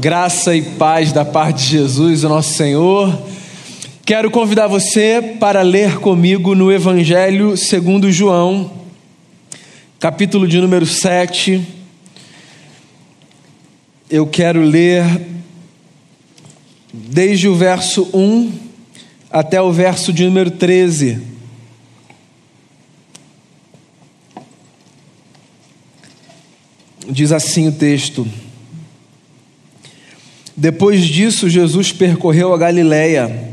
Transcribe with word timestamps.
Graça 0.00 0.56
e 0.56 0.62
paz 0.62 1.12
da 1.12 1.26
parte 1.26 1.58
de 1.58 1.72
Jesus, 1.72 2.24
o 2.24 2.28
nosso 2.30 2.54
Senhor. 2.54 3.22
Quero 4.02 4.30
convidar 4.30 4.66
você 4.66 5.36
para 5.38 5.60
ler 5.60 5.98
comigo 5.98 6.54
no 6.54 6.72
Evangelho 6.72 7.54
segundo 7.54 8.10
João, 8.10 8.72
capítulo 9.98 10.48
de 10.48 10.58
número 10.58 10.86
7. 10.86 11.62
Eu 14.08 14.26
quero 14.26 14.62
ler 14.62 15.04
desde 16.94 17.46
o 17.46 17.54
verso 17.54 18.08
1 18.14 18.52
até 19.30 19.60
o 19.60 19.70
verso 19.70 20.14
de 20.14 20.24
número 20.24 20.50
13. 20.50 21.20
Diz 27.06 27.32
assim 27.32 27.68
o 27.68 27.72
texto: 27.72 28.26
Depois 30.60 31.06
disso, 31.06 31.48
Jesus 31.48 31.90
percorreu 31.90 32.52
a 32.52 32.58
Galiléia, 32.58 33.48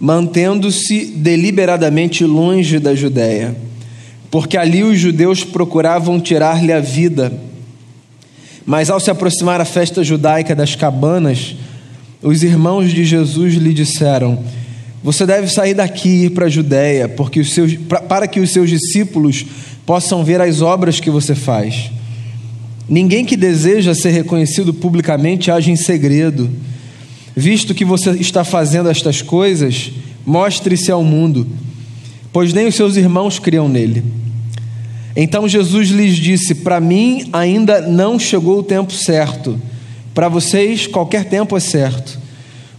mantendo-se 0.00 1.04
deliberadamente 1.04 2.24
longe 2.24 2.78
da 2.78 2.94
Judéia, 2.94 3.54
porque 4.30 4.56
ali 4.56 4.82
os 4.82 4.98
judeus 4.98 5.44
procuravam 5.44 6.18
tirar-lhe 6.18 6.72
a 6.72 6.80
vida. 6.80 7.30
Mas 8.64 8.88
ao 8.88 8.98
se 8.98 9.10
aproximar 9.10 9.60
a 9.60 9.66
festa 9.66 10.02
judaica 10.02 10.54
das 10.54 10.74
cabanas, 10.74 11.56
os 12.22 12.42
irmãos 12.42 12.90
de 12.90 13.04
Jesus 13.04 13.52
lhe 13.56 13.74
disseram: 13.74 14.42
Você 15.04 15.26
deve 15.26 15.46
sair 15.46 15.74
daqui 15.74 16.08
e 16.08 16.24
ir 16.24 16.30
para 16.30 16.46
a 16.46 16.50
Judéia, 16.50 17.06
porque 17.06 17.40
os 17.40 17.52
seus, 17.52 17.74
para 18.08 18.26
que 18.26 18.40
os 18.40 18.50
seus 18.50 18.70
discípulos 18.70 19.44
possam 19.84 20.24
ver 20.24 20.40
as 20.40 20.62
obras 20.62 21.00
que 21.00 21.10
você 21.10 21.34
faz. 21.34 21.90
Ninguém 22.90 23.24
que 23.24 23.36
deseja 23.36 23.94
ser 23.94 24.10
reconhecido 24.10 24.74
publicamente 24.74 25.48
age 25.48 25.70
em 25.70 25.76
segredo. 25.76 26.50
Visto 27.36 27.72
que 27.72 27.84
você 27.84 28.10
está 28.10 28.42
fazendo 28.42 28.88
estas 28.88 29.22
coisas, 29.22 29.92
mostre-se 30.26 30.90
ao 30.90 31.04
mundo, 31.04 31.46
pois 32.32 32.52
nem 32.52 32.66
os 32.66 32.74
seus 32.74 32.96
irmãos 32.96 33.38
criam 33.38 33.68
nele. 33.68 34.02
Então 35.14 35.48
Jesus 35.48 35.90
lhes 35.90 36.16
disse: 36.16 36.52
Para 36.52 36.80
mim 36.80 37.28
ainda 37.32 37.80
não 37.80 38.18
chegou 38.18 38.58
o 38.58 38.64
tempo 38.64 38.92
certo, 38.92 39.56
para 40.12 40.28
vocês 40.28 40.88
qualquer 40.88 41.26
tempo 41.26 41.56
é 41.56 41.60
certo. 41.60 42.18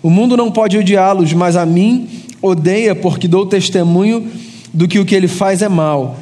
O 0.03 0.09
mundo 0.09 0.35
não 0.35 0.51
pode 0.51 0.77
odiá-los, 0.77 1.31
mas 1.31 1.55
a 1.55 1.65
mim 1.65 2.09
odeia, 2.41 2.93
porque 2.93 3.29
dou 3.29 3.45
testemunho 3.45 4.27
do 4.73 4.89
que 4.89 4.99
o 4.99 5.05
que 5.05 5.15
ele 5.15 5.29
faz 5.29 5.61
é 5.61 5.69
mal. 5.69 6.19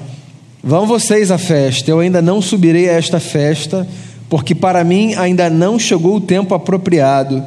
Vão 0.62 0.86
vocês 0.86 1.32
à 1.32 1.38
festa, 1.38 1.90
eu 1.90 2.00
ainda 2.00 2.22
não 2.22 2.42
subirei 2.42 2.90
a 2.90 2.94
esta 2.94 3.20
festa, 3.20 3.88
porque 4.30 4.54
para 4.54 4.84
mim 4.84 5.16
ainda 5.16 5.50
não 5.50 5.80
chegou 5.80 6.18
o 6.18 6.22
tempo 6.22 6.54
apropriado. 6.54 7.42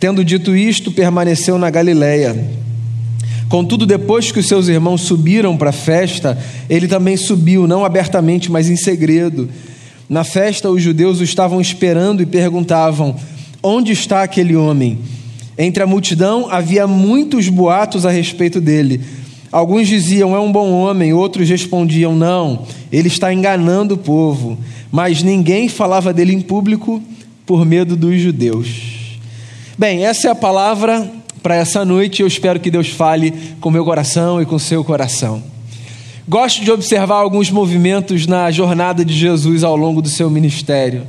Tendo 0.00 0.24
dito 0.24 0.56
isto, 0.56 0.90
permaneceu 0.90 1.56
na 1.56 1.70
Galiléia. 1.70 2.36
Contudo, 3.48 3.86
depois 3.86 4.32
que 4.32 4.40
os 4.40 4.48
seus 4.48 4.66
irmãos 4.66 5.02
subiram 5.02 5.56
para 5.56 5.70
a 5.70 5.72
festa, 5.72 6.36
ele 6.68 6.88
também 6.88 7.16
subiu, 7.16 7.68
não 7.68 7.84
abertamente, 7.84 8.50
mas 8.50 8.68
em 8.68 8.76
segredo. 8.76 9.48
Na 10.08 10.24
festa, 10.24 10.68
os 10.68 10.82
judeus 10.82 11.20
o 11.20 11.24
estavam 11.24 11.60
esperando 11.60 12.22
e 12.22 12.26
perguntavam: 12.26 13.14
Onde 13.62 13.92
está 13.92 14.22
aquele 14.22 14.56
homem? 14.56 14.98
Entre 15.56 15.82
a 15.82 15.86
multidão 15.86 16.48
havia 16.50 16.86
muitos 16.86 17.48
boatos 17.48 18.04
a 18.04 18.10
respeito 18.10 18.60
dele. 18.60 19.00
Alguns 19.52 19.86
diziam, 19.86 20.34
é 20.34 20.40
um 20.40 20.50
bom 20.50 20.72
homem, 20.72 21.12
outros 21.12 21.46
respondiam, 21.46 22.16
não, 22.16 22.64
ele 22.90 23.08
está 23.08 23.34
enganando 23.34 23.94
o 23.94 23.98
povo. 23.98 24.58
Mas 24.90 25.22
ninguém 25.22 25.68
falava 25.68 26.10
dele 26.10 26.32
em 26.32 26.40
público 26.40 27.02
por 27.44 27.66
medo 27.66 27.94
dos 27.94 28.18
judeus. 28.18 29.18
Bem, 29.76 30.06
essa 30.06 30.28
é 30.28 30.30
a 30.30 30.34
palavra 30.34 31.10
para 31.42 31.54
essa 31.54 31.84
noite. 31.84 32.22
Eu 32.22 32.28
espero 32.28 32.58
que 32.58 32.70
Deus 32.70 32.88
fale 32.88 33.32
com 33.60 33.70
meu 33.70 33.84
coração 33.84 34.40
e 34.40 34.46
com 34.46 34.58
seu 34.58 34.82
coração. 34.82 35.42
Gosto 36.26 36.62
de 36.62 36.70
observar 36.70 37.16
alguns 37.16 37.50
movimentos 37.50 38.26
na 38.26 38.50
jornada 38.50 39.04
de 39.04 39.12
Jesus 39.12 39.64
ao 39.64 39.76
longo 39.76 40.00
do 40.00 40.08
seu 40.08 40.30
ministério. 40.30 41.02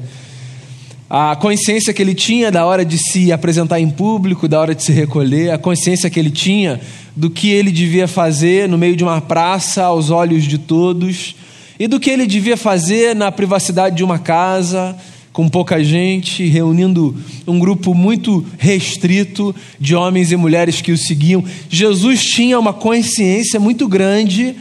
A 1.16 1.36
consciência 1.36 1.94
que 1.94 2.02
ele 2.02 2.16
tinha 2.16 2.52
da 2.52 2.66
hora 2.66 2.84
de 2.84 2.98
se 2.98 3.32
apresentar 3.32 3.80
em 3.80 3.88
público, 3.88 4.48
da 4.48 4.60
hora 4.60 4.74
de 4.74 4.82
se 4.82 4.92
recolher, 4.92 5.52
a 5.52 5.60
consciência 5.60 6.10
que 6.10 6.20
ele 6.20 6.32
tinha 6.32 6.82
do 7.16 7.30
que 7.30 7.52
ele 7.52 7.72
devia 7.72 8.08
fazer 8.08 8.68
no 8.68 8.80
meio 8.80 8.96
de 8.96 9.04
uma 9.04 9.22
praça, 9.22 9.84
aos 9.84 10.10
olhos 10.10 10.44
de 10.44 10.58
todos, 10.58 11.36
e 11.80 11.88
do 11.88 12.00
que 12.00 12.10
ele 12.10 12.26
devia 12.26 12.58
fazer 12.58 13.16
na 13.16 13.32
privacidade 13.32 13.96
de 13.96 14.04
uma 14.04 14.18
casa, 14.18 14.98
com 15.32 15.48
pouca 15.48 15.84
gente, 15.84 16.48
reunindo 16.48 17.16
um 17.46 17.60
grupo 17.60 17.94
muito 17.94 18.44
restrito 18.58 19.56
de 19.80 19.94
homens 19.94 20.32
e 20.32 20.36
mulheres 20.36 20.82
que 20.82 20.92
o 20.92 20.98
seguiam. 20.98 21.46
Jesus 21.70 22.24
tinha 22.24 22.58
uma 22.58 22.74
consciência 22.74 23.60
muito 23.60 23.88
grande 23.88 24.56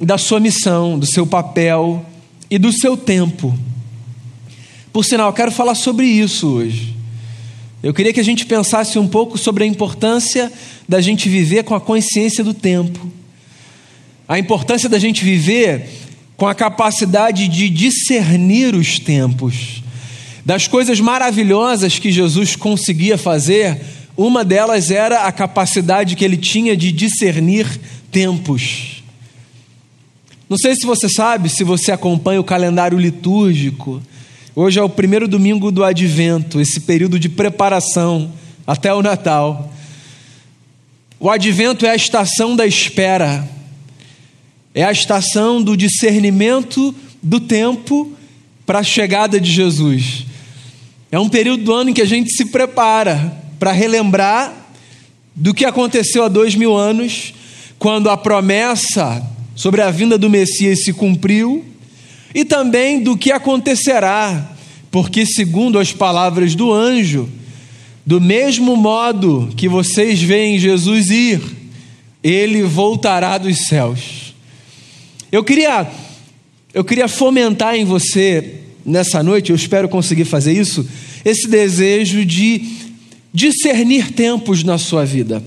da 0.00 0.16
sua 0.16 0.40
missão, 0.40 0.98
do 0.98 1.04
seu 1.04 1.26
papel 1.26 2.02
e 2.50 2.56
do 2.56 2.72
seu 2.72 2.96
tempo. 2.96 3.54
Por 4.92 5.04
sinal, 5.04 5.32
quero 5.32 5.52
falar 5.52 5.76
sobre 5.76 6.06
isso 6.06 6.48
hoje. 6.48 6.96
Eu 7.82 7.94
queria 7.94 8.12
que 8.12 8.20
a 8.20 8.24
gente 8.24 8.44
pensasse 8.44 8.98
um 8.98 9.06
pouco 9.06 9.38
sobre 9.38 9.64
a 9.64 9.66
importância 9.66 10.52
da 10.88 11.00
gente 11.00 11.28
viver 11.28 11.62
com 11.62 11.74
a 11.74 11.80
consciência 11.80 12.42
do 12.42 12.52
tempo, 12.52 13.10
a 14.28 14.38
importância 14.38 14.88
da 14.88 14.98
gente 14.98 15.24
viver 15.24 15.88
com 16.36 16.46
a 16.46 16.54
capacidade 16.54 17.46
de 17.48 17.70
discernir 17.70 18.74
os 18.74 18.98
tempos. 18.98 19.82
Das 20.44 20.66
coisas 20.66 21.00
maravilhosas 21.00 21.98
que 21.98 22.10
Jesus 22.10 22.56
conseguia 22.56 23.16
fazer, 23.16 23.80
uma 24.16 24.44
delas 24.44 24.90
era 24.90 25.26
a 25.26 25.32
capacidade 25.32 26.16
que 26.16 26.24
ele 26.24 26.36
tinha 26.36 26.76
de 26.76 26.90
discernir 26.90 27.66
tempos. 28.10 29.02
Não 30.48 30.58
sei 30.58 30.74
se 30.74 30.84
você 30.84 31.08
sabe, 31.08 31.48
se 31.48 31.62
você 31.62 31.92
acompanha 31.92 32.40
o 32.40 32.44
calendário 32.44 32.98
litúrgico, 32.98 34.02
Hoje 34.54 34.80
é 34.80 34.82
o 34.82 34.88
primeiro 34.88 35.28
domingo 35.28 35.70
do 35.70 35.84
advento, 35.84 36.60
esse 36.60 36.80
período 36.80 37.20
de 37.20 37.28
preparação 37.28 38.32
até 38.66 38.92
o 38.92 39.00
Natal. 39.00 39.72
O 41.20 41.30
advento 41.30 41.86
é 41.86 41.90
a 41.90 41.94
estação 41.94 42.56
da 42.56 42.66
espera, 42.66 43.48
é 44.74 44.82
a 44.82 44.90
estação 44.90 45.62
do 45.62 45.76
discernimento 45.76 46.92
do 47.22 47.38
tempo 47.38 48.12
para 48.66 48.80
a 48.80 48.82
chegada 48.82 49.38
de 49.38 49.52
Jesus. 49.52 50.26
É 51.12 51.18
um 51.18 51.28
período 51.28 51.62
do 51.62 51.72
ano 51.72 51.90
em 51.90 51.94
que 51.94 52.02
a 52.02 52.06
gente 52.06 52.32
se 52.32 52.46
prepara 52.46 53.32
para 53.56 53.70
relembrar 53.70 54.52
do 55.32 55.54
que 55.54 55.64
aconteceu 55.64 56.24
há 56.24 56.28
dois 56.28 56.56
mil 56.56 56.76
anos, 56.76 57.32
quando 57.78 58.10
a 58.10 58.16
promessa 58.16 59.24
sobre 59.54 59.80
a 59.80 59.92
vinda 59.92 60.18
do 60.18 60.28
Messias 60.28 60.82
se 60.82 60.92
cumpriu 60.92 61.69
e 62.34 62.44
também 62.44 63.02
do 63.02 63.16
que 63.16 63.32
acontecerá, 63.32 64.56
porque, 64.90 65.24
segundo 65.26 65.78
as 65.78 65.92
palavras 65.92 66.54
do 66.54 66.72
anjo, 66.72 67.28
do 68.04 68.20
mesmo 68.20 68.76
modo 68.76 69.52
que 69.56 69.68
vocês 69.68 70.20
veem 70.20 70.58
Jesus 70.58 71.10
ir, 71.10 71.40
ele 72.22 72.62
voltará 72.62 73.38
dos 73.38 73.66
céus. 73.66 74.34
Eu 75.30 75.44
queria, 75.44 75.88
eu 76.74 76.84
queria 76.84 77.08
fomentar 77.08 77.76
em 77.76 77.84
você 77.84 78.56
nessa 78.84 79.22
noite, 79.22 79.50
eu 79.50 79.56
espero 79.56 79.88
conseguir 79.88 80.24
fazer 80.24 80.52
isso, 80.52 80.88
esse 81.24 81.46
desejo 81.48 82.24
de 82.24 82.64
discernir 83.32 84.12
tempos 84.12 84.64
na 84.64 84.78
sua 84.78 85.04
vida. 85.04 85.42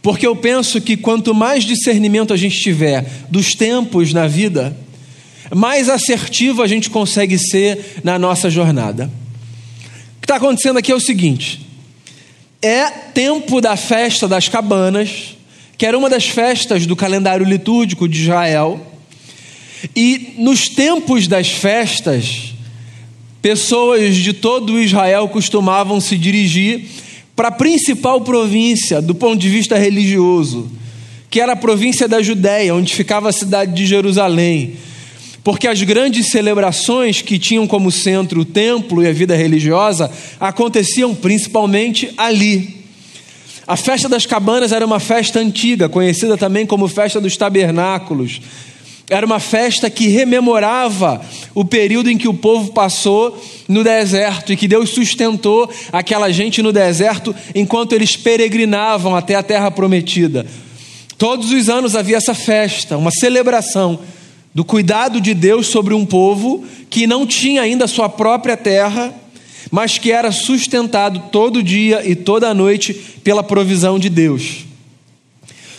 Porque 0.00 0.26
eu 0.26 0.34
penso 0.34 0.80
que 0.80 0.96
quanto 0.96 1.34
mais 1.34 1.64
discernimento 1.64 2.32
a 2.32 2.36
gente 2.36 2.58
tiver 2.58 3.06
dos 3.30 3.50
tempos 3.50 4.12
na 4.12 4.26
vida, 4.26 4.76
mais 5.54 5.88
assertivo 5.88 6.62
a 6.62 6.66
gente 6.66 6.88
consegue 6.88 7.38
ser 7.38 8.00
na 8.02 8.18
nossa 8.18 8.48
jornada. 8.48 9.10
O 10.16 10.20
que 10.20 10.24
está 10.24 10.36
acontecendo 10.36 10.78
aqui 10.78 10.90
é 10.90 10.94
o 10.94 11.00
seguinte: 11.00 11.66
é 12.60 12.88
tempo 12.88 13.60
da 13.60 13.76
festa 13.76 14.26
das 14.26 14.48
cabanas, 14.48 15.36
que 15.76 15.84
era 15.84 15.96
uma 15.98 16.08
das 16.08 16.26
festas 16.26 16.86
do 16.86 16.96
calendário 16.96 17.44
litúrgico 17.44 18.08
de 18.08 18.22
Israel, 18.22 18.80
e 19.94 20.34
nos 20.38 20.68
tempos 20.68 21.28
das 21.28 21.50
festas, 21.50 22.54
pessoas 23.42 24.16
de 24.16 24.32
todo 24.32 24.80
Israel 24.80 25.28
costumavam 25.28 26.00
se 26.00 26.16
dirigir 26.16 26.86
para 27.36 27.48
a 27.48 27.52
principal 27.52 28.20
província 28.22 29.02
do 29.02 29.14
ponto 29.14 29.38
de 29.38 29.50
vista 29.50 29.76
religioso, 29.76 30.70
que 31.28 31.40
era 31.40 31.52
a 31.52 31.56
província 31.56 32.08
da 32.08 32.22
Judéia, 32.22 32.74
onde 32.74 32.94
ficava 32.94 33.28
a 33.28 33.32
cidade 33.32 33.74
de 33.74 33.86
Jerusalém 33.86 34.76
porque 35.44 35.66
as 35.66 35.82
grandes 35.82 36.28
celebrações 36.28 37.20
que 37.20 37.38
tinham 37.38 37.66
como 37.66 37.90
centro 37.90 38.40
o 38.40 38.44
templo 38.44 39.02
e 39.02 39.08
a 39.08 39.12
vida 39.12 39.34
religiosa 39.34 40.10
aconteciam 40.38 41.14
principalmente 41.14 42.12
ali. 42.16 42.82
A 43.66 43.76
festa 43.76 44.08
das 44.08 44.26
cabanas 44.26 44.72
era 44.72 44.84
uma 44.84 45.00
festa 45.00 45.40
antiga, 45.40 45.88
conhecida 45.88 46.36
também 46.36 46.66
como 46.66 46.88
festa 46.88 47.20
dos 47.20 47.36
tabernáculos. 47.36 48.40
Era 49.10 49.26
uma 49.26 49.40
festa 49.40 49.90
que 49.90 50.08
rememorava 50.08 51.20
o 51.54 51.64
período 51.64 52.08
em 52.08 52.16
que 52.16 52.28
o 52.28 52.34
povo 52.34 52.72
passou 52.72 53.40
no 53.68 53.84
deserto 53.84 54.52
e 54.52 54.56
que 54.56 54.68
Deus 54.68 54.90
sustentou 54.90 55.70
aquela 55.92 56.30
gente 56.30 56.62
no 56.62 56.72
deserto 56.72 57.34
enquanto 57.54 57.92
eles 57.92 58.16
peregrinavam 58.16 59.14
até 59.14 59.34
a 59.34 59.42
terra 59.42 59.70
prometida. 59.70 60.46
Todos 61.18 61.50
os 61.50 61.68
anos 61.68 61.94
havia 61.94 62.16
essa 62.16 62.34
festa, 62.34 62.96
uma 62.96 63.10
celebração 63.10 64.00
do 64.54 64.64
cuidado 64.64 65.20
de 65.20 65.34
Deus 65.34 65.66
sobre 65.66 65.94
um 65.94 66.04
povo 66.04 66.64
que 66.90 67.06
não 67.06 67.26
tinha 67.26 67.62
ainda 67.62 67.86
sua 67.86 68.08
própria 68.08 68.56
terra, 68.56 69.14
mas 69.70 69.96
que 69.96 70.12
era 70.12 70.30
sustentado 70.30 71.30
todo 71.32 71.62
dia 71.62 72.06
e 72.06 72.14
toda 72.14 72.52
noite 72.52 72.92
pela 73.24 73.42
provisão 73.42 73.98
de 73.98 74.10
Deus. 74.10 74.64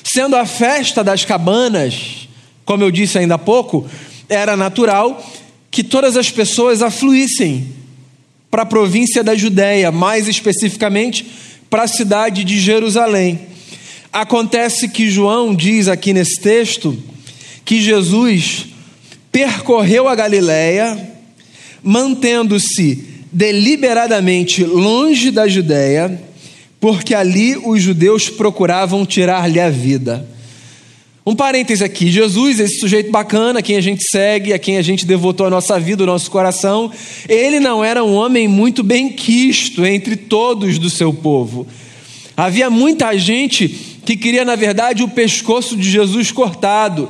Sendo 0.04 0.36
a 0.36 0.46
festa 0.46 1.04
das 1.04 1.24
cabanas, 1.24 2.28
como 2.66 2.84
eu 2.84 2.92
disse 2.92 3.18
ainda 3.18 3.36
há 3.36 3.40
pouco, 3.40 3.86
era 4.28 4.58
natural 4.58 5.24
que 5.70 5.84
todas 5.84 6.18
as 6.18 6.32
pessoas 6.32 6.82
afluíssem 6.82 7.68
para 8.50 8.64
a 8.64 8.66
província 8.66 9.24
da 9.24 9.36
Judéia, 9.36 9.92
mais 9.92 10.28
especificamente 10.28 11.26
para 11.70 11.84
a 11.84 11.88
cidade 11.88 12.44
de 12.44 12.60
Jerusalém. 12.60 13.40
Acontece 14.12 14.88
que 14.88 15.10
João 15.10 15.56
diz 15.56 15.88
aqui 15.88 16.14
nesse 16.14 16.40
texto 16.40 16.96
que 17.66 17.82
Jesus 17.82 18.68
percorreu 19.32 20.08
a 20.08 20.16
Galiléia, 20.16 21.12
mantendo-se 21.82 23.06
deliberadamente 23.32 24.64
longe 24.64 25.32
da 25.32 25.48
Judéia, 25.48 26.22
porque 26.80 27.16
ali 27.16 27.58
os 27.58 27.82
judeus 27.82 28.30
procuravam 28.30 29.06
tirar-lhe 29.06 29.60
a 29.60 29.70
vida. 29.70 30.28
Um 31.26 31.36
parêntese 31.36 31.84
aqui: 31.84 32.12
Jesus, 32.12 32.60
esse 32.60 32.80
sujeito 32.80 33.10
bacana, 33.10 33.62
quem 33.62 33.78
a 33.78 33.82
gente 33.82 34.04
segue, 34.04 34.52
a 34.52 34.60
quem 34.60 34.78
a 34.78 34.82
gente 34.82 35.06
devotou 35.06 35.48
a 35.48 35.50
nossa 35.50 35.80
vida, 35.80 36.04
o 36.04 36.06
nosso 36.06 36.30
coração, 36.30 36.92
ele 37.30 37.60
não 37.60 37.84
era 37.84 38.04
um 38.04 38.14
homem 38.14 38.48
muito 38.48 38.84
bem 38.84 39.10
quisto 39.10 39.86
entre 39.86 40.18
todos 40.18 40.78
do 40.78 40.90
seu 40.90 41.14
povo. 41.14 41.66
Havia 42.36 42.70
muita 42.70 43.18
gente 43.18 43.70
que 44.06 44.18
queria, 44.18 44.44
na 44.44 44.56
verdade, 44.56 45.04
o 45.04 45.08
pescoço 45.08 45.78
de 45.78 45.90
Jesus 45.90 46.32
cortado. 46.32 47.10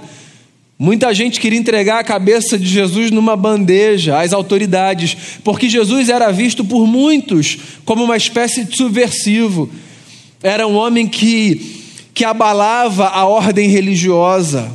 Muita 0.83 1.13
gente 1.13 1.39
queria 1.39 1.57
entregar 1.57 1.99
a 1.99 2.03
cabeça 2.03 2.59
de 2.59 2.67
Jesus 2.67 3.09
numa 3.09 3.37
bandeja 3.37 4.19
às 4.19 4.33
autoridades, 4.33 5.15
porque 5.41 5.69
Jesus 5.69 6.09
era 6.09 6.29
visto 6.29 6.65
por 6.65 6.85
muitos 6.85 7.57
como 7.85 8.03
uma 8.03 8.17
espécie 8.17 8.65
de 8.65 8.75
subversivo. 8.75 9.69
Era 10.43 10.67
um 10.67 10.75
homem 10.75 11.07
que 11.07 11.79
que 12.13 12.25
abalava 12.25 13.07
a 13.07 13.23
ordem 13.23 13.69
religiosa. 13.69 14.69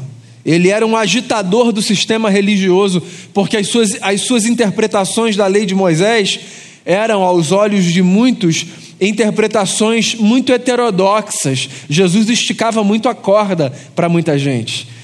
Ele 0.46 0.70
era 0.70 0.86
um 0.86 0.96
agitador 0.96 1.72
do 1.72 1.82
sistema 1.82 2.30
religioso, 2.30 3.02
porque 3.34 3.58
as 3.58 3.68
suas, 3.68 3.98
as 4.00 4.22
suas 4.22 4.46
interpretações 4.46 5.36
da 5.36 5.46
lei 5.46 5.66
de 5.66 5.74
Moisés 5.74 6.40
eram, 6.86 7.22
aos 7.22 7.52
olhos 7.52 7.84
de 7.84 8.00
muitos, 8.00 8.64
interpretações 8.98 10.14
muito 10.14 10.54
heterodoxas. 10.54 11.68
Jesus 11.86 12.30
esticava 12.30 12.82
muito 12.82 13.10
a 13.10 13.14
corda 13.14 13.70
para 13.94 14.08
muita 14.08 14.38
gente. 14.38 14.96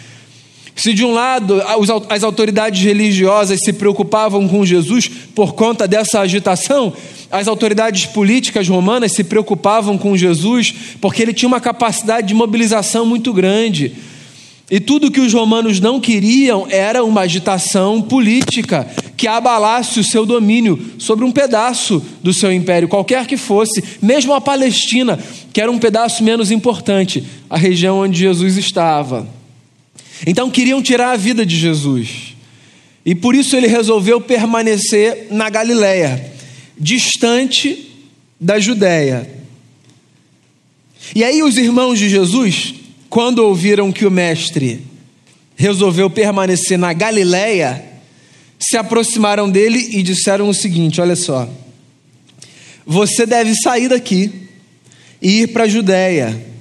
Se 0.76 0.92
de 0.92 1.04
um 1.04 1.12
lado 1.12 1.62
as 2.08 2.24
autoridades 2.24 2.82
religiosas 2.82 3.60
se 3.60 3.72
preocupavam 3.72 4.48
com 4.48 4.66
Jesus 4.66 5.08
por 5.34 5.54
conta 5.54 5.86
dessa 5.86 6.20
agitação, 6.20 6.92
as 7.30 7.46
autoridades 7.46 8.06
políticas 8.06 8.68
romanas 8.68 9.12
se 9.12 9.22
preocupavam 9.22 9.96
com 9.96 10.16
Jesus 10.16 10.74
porque 11.00 11.22
ele 11.22 11.32
tinha 11.32 11.48
uma 11.48 11.60
capacidade 11.60 12.28
de 12.28 12.34
mobilização 12.34 13.06
muito 13.06 13.32
grande. 13.32 13.92
E 14.70 14.80
tudo 14.80 15.10
que 15.10 15.20
os 15.20 15.32
romanos 15.32 15.78
não 15.78 16.00
queriam 16.00 16.66
era 16.68 17.04
uma 17.04 17.20
agitação 17.20 18.00
política 18.00 18.88
que 19.16 19.28
abalasse 19.28 20.00
o 20.00 20.04
seu 20.04 20.26
domínio 20.26 20.92
sobre 20.98 21.24
um 21.24 21.30
pedaço 21.30 22.02
do 22.22 22.32
seu 22.32 22.52
império, 22.52 22.88
qualquer 22.88 23.26
que 23.26 23.36
fosse, 23.36 23.84
mesmo 24.02 24.32
a 24.32 24.40
Palestina, 24.40 25.18
que 25.52 25.60
era 25.60 25.70
um 25.70 25.78
pedaço 25.78 26.24
menos 26.24 26.50
importante, 26.50 27.22
a 27.48 27.56
região 27.56 28.00
onde 28.00 28.18
Jesus 28.18 28.56
estava. 28.56 29.28
Então 30.26 30.50
queriam 30.50 30.82
tirar 30.82 31.12
a 31.12 31.16
vida 31.16 31.44
de 31.44 31.56
Jesus. 31.56 32.34
E 33.04 33.14
por 33.14 33.34
isso 33.34 33.56
ele 33.56 33.66
resolveu 33.66 34.20
permanecer 34.20 35.28
na 35.30 35.50
Galiléia 35.50 36.32
distante 36.78 37.90
da 38.40 38.58
Judéia. 38.58 39.30
E 41.14 41.22
aí 41.22 41.42
os 41.42 41.56
irmãos 41.56 41.98
de 41.98 42.08
Jesus, 42.08 42.74
quando 43.08 43.40
ouviram 43.40 43.92
que 43.92 44.06
o 44.06 44.10
mestre 44.10 44.82
resolveu 45.56 46.10
permanecer 46.10 46.78
na 46.78 46.92
Galiléia, 46.92 47.84
se 48.58 48.76
aproximaram 48.76 49.50
dele 49.50 49.78
e 49.92 50.02
disseram 50.02 50.48
o 50.48 50.54
seguinte: 50.54 51.00
olha 51.00 51.14
só, 51.14 51.48
você 52.86 53.26
deve 53.26 53.54
sair 53.54 53.88
daqui 53.88 54.32
e 55.20 55.42
ir 55.42 55.48
para 55.48 55.64
a 55.64 55.68
Judéia, 55.68 56.53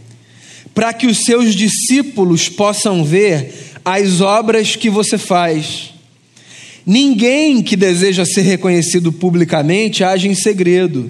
para 0.74 0.94
que 0.94 1.08
os 1.08 1.20
seus 1.20 1.56
discípulos 1.56 2.50
possam 2.50 3.04
ver 3.04 3.54
as 3.86 4.22
obras 4.22 4.76
que 4.76 4.90
você 4.90 5.18
faz 5.18 5.94
Ninguém 6.86 7.62
que 7.62 7.76
deseja 7.76 8.26
ser 8.26 8.42
reconhecido 8.42 9.12
publicamente 9.12 10.04
age 10.04 10.28
em 10.28 10.36
segredo. 10.36 11.10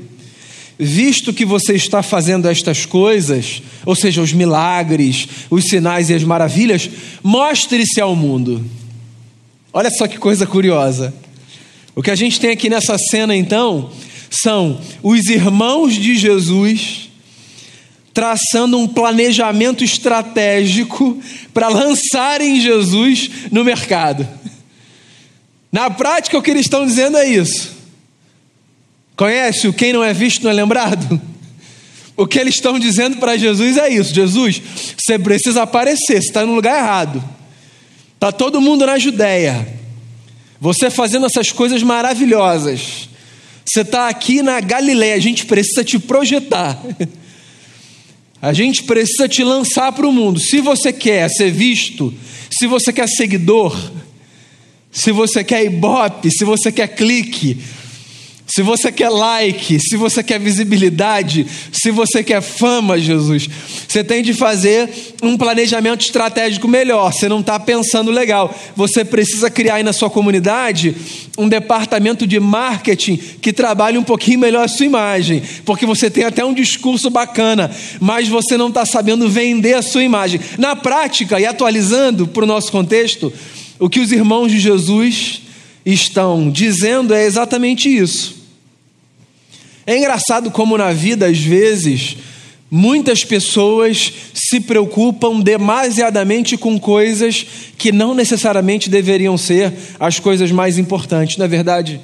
Visto 0.77 1.33
que 1.33 1.45
você 1.45 1.73
está 1.73 2.03
fazendo 2.03 2.47
estas 2.47 2.85
coisas, 2.85 3.61
ou 3.85 3.95
seja, 3.95 4.21
os 4.21 4.33
milagres, 4.33 5.27
os 5.49 5.65
sinais 5.65 6.09
e 6.09 6.13
as 6.13 6.23
maravilhas, 6.23 6.89
mostre-se 7.23 7.99
ao 7.99 8.15
mundo. 8.15 8.63
Olha 9.71 9.89
só 9.89 10.07
que 10.07 10.17
coisa 10.17 10.45
curiosa. 10.45 11.13
O 11.95 12.01
que 12.01 12.11
a 12.11 12.15
gente 12.15 12.39
tem 12.39 12.51
aqui 12.51 12.69
nessa 12.69 12.97
cena, 12.97 13.35
então, 13.35 13.91
são 14.29 14.79
os 15.01 15.27
irmãos 15.27 15.93
de 15.93 16.15
Jesus 16.15 17.02
traçando 18.13 18.77
um 18.77 18.87
planejamento 18.87 19.83
estratégico 19.83 21.19
para 21.53 21.67
lançarem 21.67 22.61
Jesus 22.61 23.29
no 23.51 23.63
mercado. 23.63 24.27
Na 25.71 25.89
prática, 25.89 26.37
o 26.37 26.41
que 26.41 26.51
eles 26.51 26.65
estão 26.65 26.85
dizendo 26.85 27.17
é 27.17 27.27
isso. 27.27 27.71
Conhece 29.15 29.67
o 29.67 29.73
quem 29.73 29.91
não 29.91 30.03
é 30.03 30.13
visto 30.13 30.43
não 30.43 30.51
é 30.51 30.53
lembrado? 30.53 31.19
O 32.15 32.27
que 32.27 32.37
eles 32.37 32.55
estão 32.55 32.77
dizendo 32.77 33.17
para 33.17 33.37
Jesus 33.37 33.77
é 33.77 33.89
isso: 33.89 34.13
Jesus, 34.13 34.61
você 34.97 35.17
precisa 35.17 35.63
aparecer, 35.63 36.21
você 36.21 36.27
está 36.27 36.45
no 36.45 36.53
lugar 36.53 36.77
errado. 36.77 37.23
Está 38.13 38.31
todo 38.31 38.61
mundo 38.61 38.85
na 38.85 38.99
Judéia, 38.99 39.67
você 40.59 40.89
fazendo 40.89 41.25
essas 41.25 41.51
coisas 41.51 41.81
maravilhosas. 41.81 43.09
Você 43.65 43.81
está 43.81 44.07
aqui 44.09 44.43
na 44.43 44.59
Galileia, 44.59 45.15
a 45.15 45.19
gente 45.19 45.45
precisa 45.45 45.83
te 45.83 45.97
projetar. 45.97 46.79
A 48.43 48.51
gente 48.51 48.83
precisa 48.83 49.25
te 49.25 49.41
lançar 49.41 49.93
para 49.93 50.05
o 50.05 50.11
mundo. 50.11 50.37
Se 50.37 50.59
você 50.59 50.91
quer 50.91 51.29
ser 51.29 51.49
visto, 51.49 52.13
se 52.51 52.67
você 52.67 52.91
quer 52.91 53.07
seguidor, 53.07 53.73
se 54.91 55.13
você 55.13 55.45
quer 55.45 55.63
ibope, 55.63 56.29
se 56.29 56.43
você 56.43 56.69
quer 56.69 56.89
clique, 56.89 57.57
se 58.53 58.61
você 58.61 58.91
quer 58.91 59.09
like, 59.09 59.79
se 59.79 59.97
você 59.97 60.21
quer 60.21 60.39
visibilidade, 60.39 61.47
se 61.71 61.89
você 61.89 62.23
quer 62.23 62.39
fama, 62.39 62.99
Jesus, 62.99 63.49
você 63.87 64.03
tem 64.03 64.21
de 64.21 64.31
fazer 64.31 64.87
um 65.23 65.35
planejamento 65.35 66.01
estratégico 66.01 66.67
melhor. 66.67 67.11
Você 67.11 67.27
não 67.27 67.39
está 67.39 67.59
pensando 67.59 68.11
legal. 68.11 68.55
Você 68.75 69.03
precisa 69.03 69.49
criar 69.49 69.75
aí 69.75 69.83
na 69.83 69.91
sua 69.91 70.07
comunidade 70.07 70.95
um 71.35 71.49
departamento 71.49 72.27
de 72.27 72.39
marketing 72.39 73.17
que 73.41 73.51
trabalhe 73.51 73.97
um 73.97 74.03
pouquinho 74.03 74.37
melhor 74.37 74.65
a 74.65 74.67
sua 74.67 74.85
imagem, 74.85 75.41
porque 75.65 75.87
você 75.87 76.07
tem 76.07 76.23
até 76.23 76.45
um 76.45 76.53
discurso 76.53 77.09
bacana, 77.09 77.71
mas 77.99 78.27
você 78.27 78.55
não 78.55 78.67
está 78.67 78.85
sabendo 78.85 79.27
vender 79.27 79.73
a 79.73 79.81
sua 79.81 80.03
imagem. 80.03 80.39
Na 80.59 80.75
prática, 80.75 81.39
e 81.39 81.45
atualizando 81.47 82.27
para 82.27 82.43
o 82.43 82.47
nosso 82.47 82.71
contexto, 82.71 83.33
o 83.79 83.89
que 83.89 83.99
os 83.99 84.11
irmãos 84.11 84.51
de 84.51 84.59
Jesus 84.59 85.41
estão 85.83 86.51
dizendo 86.51 87.15
é 87.15 87.25
exatamente 87.25 87.89
isso. 87.89 88.42
É 89.85 89.97
engraçado 89.97 90.49
como 90.49 90.77
na 90.77 90.93
vida, 90.93 91.27
às 91.27 91.39
vezes, 91.39 92.15
muitas 92.71 93.23
pessoas 93.23 94.11
se 94.33 94.59
preocupam 94.59 95.39
demasiadamente 95.39 96.57
com 96.57 96.79
coisas 96.79 97.45
que 97.77 97.91
não 97.91 98.15
necessariamente 98.15 98.89
deveriam 98.89 99.37
ser 99.37 99.73
as 99.99 100.19
coisas 100.19 100.51
mais 100.51 100.77
importantes, 100.77 101.37
não 101.37 101.45
é 101.45 101.49
verdade? 101.49 101.99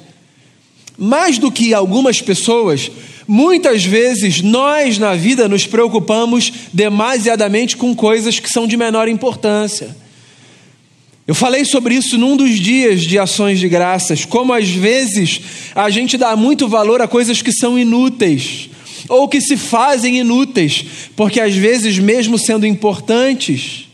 Mais 0.96 1.38
do 1.38 1.50
que 1.50 1.72
algumas 1.72 2.20
pessoas, 2.20 2.90
muitas 3.26 3.84
vezes 3.84 4.42
nós 4.42 4.98
na 4.98 5.14
vida 5.14 5.48
nos 5.48 5.66
preocupamos 5.66 6.52
demasiadamente 6.72 7.76
com 7.76 7.94
coisas 7.96 8.38
que 8.38 8.50
são 8.50 8.66
de 8.66 8.76
menor 8.76 9.08
importância. 9.08 9.96
Eu 11.30 11.34
falei 11.36 11.64
sobre 11.64 11.94
isso 11.94 12.18
num 12.18 12.36
dos 12.36 12.58
dias 12.58 13.02
de 13.02 13.16
ações 13.16 13.60
de 13.60 13.68
graças, 13.68 14.24
como 14.24 14.52
às 14.52 14.68
vezes 14.68 15.40
a 15.76 15.88
gente 15.88 16.18
dá 16.18 16.34
muito 16.34 16.66
valor 16.66 17.00
a 17.00 17.06
coisas 17.06 17.40
que 17.40 17.52
são 17.52 17.78
inúteis 17.78 18.68
ou 19.08 19.28
que 19.28 19.40
se 19.40 19.56
fazem 19.56 20.18
inúteis, 20.18 20.84
porque 21.14 21.38
às 21.40 21.54
vezes, 21.54 22.00
mesmo 22.00 22.36
sendo 22.36 22.66
importantes, 22.66 23.86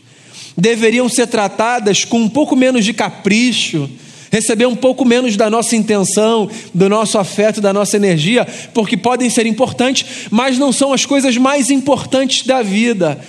deveriam 0.57 1.07
ser 1.07 1.27
tratadas 1.27 2.03
com 2.03 2.21
um 2.21 2.27
pouco 2.27 2.55
menos 2.55 2.83
de 2.83 2.91
capricho, 2.91 3.87
receber 4.31 4.65
um 4.65 4.75
pouco 4.75 5.05
menos 5.05 5.37
da 5.37 5.47
nossa 5.47 5.75
intenção, 5.75 6.49
do 6.73 6.89
nosso 6.89 7.19
afeto, 7.19 7.61
da 7.61 7.71
nossa 7.71 7.97
energia, 7.97 8.47
porque 8.73 8.97
podem 8.97 9.29
ser 9.29 9.45
importantes, 9.45 10.27
mas 10.31 10.57
não 10.57 10.71
são 10.71 10.91
as 10.91 11.05
coisas 11.05 11.37
mais 11.37 11.69
importantes 11.69 12.47
da 12.47 12.63
vida. 12.63 13.23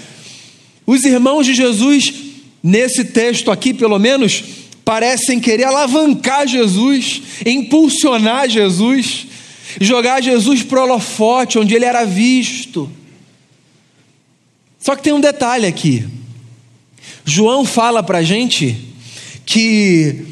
Os 0.86 1.04
irmãos 1.04 1.44
de 1.44 1.52
Jesus, 1.52 2.27
nesse 2.62 3.04
texto 3.04 3.50
aqui, 3.50 3.72
pelo 3.72 3.98
menos, 3.98 4.42
parecem 4.84 5.38
querer 5.38 5.64
alavancar 5.64 6.46
Jesus, 6.46 7.20
impulsionar 7.44 8.48
Jesus, 8.48 9.26
jogar 9.80 10.22
Jesus 10.22 10.62
para 10.62 10.80
o 10.80 10.82
holofote, 10.84 11.58
onde 11.58 11.74
ele 11.74 11.84
era 11.84 12.04
visto. 12.04 12.90
Só 14.78 14.96
que 14.96 15.02
tem 15.02 15.12
um 15.12 15.20
detalhe 15.20 15.66
aqui. 15.66 16.06
João 17.24 17.64
fala 17.64 18.02
para 18.02 18.18
a 18.18 18.22
gente 18.22 18.76
que 19.44 20.24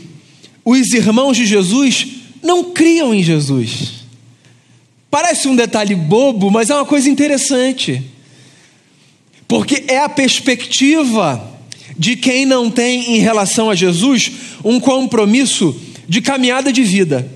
os 0.64 0.92
irmãos 0.92 1.37
de 1.37 1.45
Jesus 1.45 2.06
não 2.42 2.73
criam 2.73 3.14
em 3.14 3.23
Jesus. 3.23 4.06
Parece 5.11 5.49
um 5.49 5.56
detalhe 5.56 5.95
bobo, 5.95 6.50
mas 6.50 6.71
é 6.71 6.75
uma 6.75 6.85
coisa 6.85 7.09
interessante. 7.09 8.02
Porque 9.47 9.85
é 9.88 9.99
a 9.99 10.09
perspectiva 10.09 11.56
de 11.99 12.17
quem 12.17 12.45
não 12.45 12.71
tem 12.71 13.17
em 13.17 13.19
relação 13.19 13.71
a 13.71 13.75
Jesus 13.75 14.31
um 14.65 14.79
compromisso 14.81 15.75
de 16.09 16.21
caminhada 16.21 16.73
de 16.73 16.83
vida. 16.83 17.31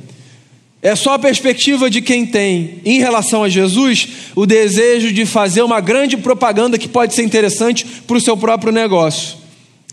É 0.82 0.96
só 0.96 1.14
a 1.14 1.18
perspectiva 1.18 1.90
de 1.90 2.00
quem 2.00 2.24
tem, 2.24 2.80
em 2.84 2.98
relação 2.98 3.44
a 3.44 3.48
Jesus, 3.48 4.08
o 4.34 4.46
desejo 4.46 5.12
de 5.12 5.26
fazer 5.26 5.62
uma 5.62 5.80
grande 5.80 6.16
propaganda 6.16 6.78
que 6.78 6.88
pode 6.88 7.14
ser 7.14 7.22
interessante 7.22 7.84
para 8.06 8.16
o 8.16 8.20
seu 8.20 8.36
próprio 8.36 8.72
negócio. 8.72 9.36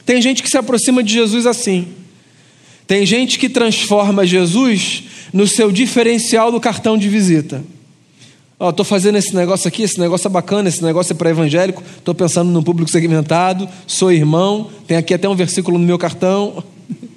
Tem 0.06 0.22
gente 0.22 0.42
que 0.42 0.50
se 0.50 0.58
aproxima 0.58 1.04
de 1.04 1.12
Jesus 1.12 1.46
assim. 1.46 1.90
Tem 2.86 3.06
gente 3.06 3.38
que 3.38 3.50
transforma 3.50 4.26
Jesus 4.26 5.04
no 5.34 5.46
seu 5.46 5.70
diferencial 5.70 6.54
do 6.54 6.60
cartão 6.62 6.98
de 6.98 7.10
visita. 7.10 7.62
Estou 8.60 8.84
fazendo 8.84 9.18
esse 9.20 9.36
negócio 9.36 9.68
aqui, 9.68 9.84
esse 9.84 10.00
negócio 10.00 10.28
é 10.28 10.32
bacana, 10.32 10.68
esse 10.68 10.84
negócio 10.84 11.14
é 11.14 11.16
para 11.16 11.30
evangélico, 11.30 11.84
estou 11.98 12.16
pensando 12.16 12.52
no 12.52 12.64
público 12.64 12.90
segmentado, 12.90 13.70
sou 13.86 14.12
irmão, 14.12 14.72
tem 14.88 14.98
aqui 14.98 15.14
até 15.14 15.30
um 15.30 15.36
versículo 15.36 15.78
no 15.78 15.86
meu 15.86 15.98
cartão. 15.98 16.64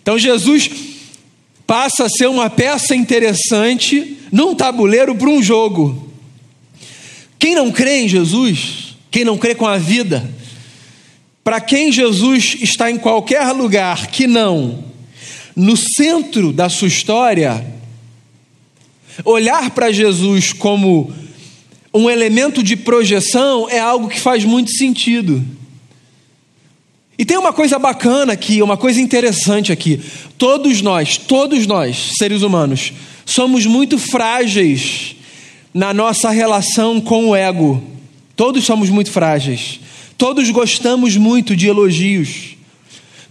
Então 0.00 0.18
Jesus 0.18 0.70
passa 1.66 2.06
a 2.06 2.08
ser 2.08 2.28
uma 2.28 2.48
peça 2.48 2.96
interessante 2.96 4.16
num 4.32 4.54
tabuleiro 4.54 5.14
para 5.14 5.28
um 5.28 5.42
jogo. 5.42 6.10
Quem 7.38 7.54
não 7.54 7.70
crê 7.70 8.00
em 8.00 8.08
Jesus, 8.08 8.96
quem 9.10 9.22
não 9.22 9.36
crê 9.36 9.54
com 9.54 9.66
a 9.66 9.76
vida, 9.76 10.26
para 11.44 11.60
quem 11.60 11.92
Jesus 11.92 12.56
está 12.62 12.90
em 12.90 12.96
qualquer 12.96 13.52
lugar 13.52 14.06
que 14.06 14.26
não 14.26 14.82
no 15.54 15.76
centro 15.76 16.52
da 16.54 16.68
sua 16.68 16.88
história, 16.88 17.66
olhar 19.24 19.70
para 19.70 19.92
Jesus 19.92 20.52
como 20.52 21.12
um 21.92 22.08
elemento 22.08 22.62
de 22.62 22.76
projeção 22.76 23.68
é 23.68 23.78
algo 23.78 24.08
que 24.08 24.20
faz 24.20 24.44
muito 24.44 24.70
sentido. 24.70 25.44
E 27.18 27.24
tem 27.24 27.36
uma 27.36 27.52
coisa 27.52 27.78
bacana 27.78 28.32
aqui, 28.32 28.62
uma 28.62 28.76
coisa 28.76 29.00
interessante 29.00 29.72
aqui. 29.72 30.00
Todos 30.36 30.80
nós, 30.80 31.16
todos 31.16 31.66
nós, 31.66 32.12
seres 32.16 32.42
humanos, 32.42 32.92
somos 33.26 33.66
muito 33.66 33.98
frágeis 33.98 35.16
na 35.74 35.92
nossa 35.92 36.30
relação 36.30 37.00
com 37.00 37.30
o 37.30 37.36
ego. 37.36 37.82
Todos 38.36 38.64
somos 38.64 38.88
muito 38.88 39.10
frágeis. 39.10 39.80
Todos 40.16 40.48
gostamos 40.50 41.16
muito 41.16 41.56
de 41.56 41.66
elogios. 41.66 42.56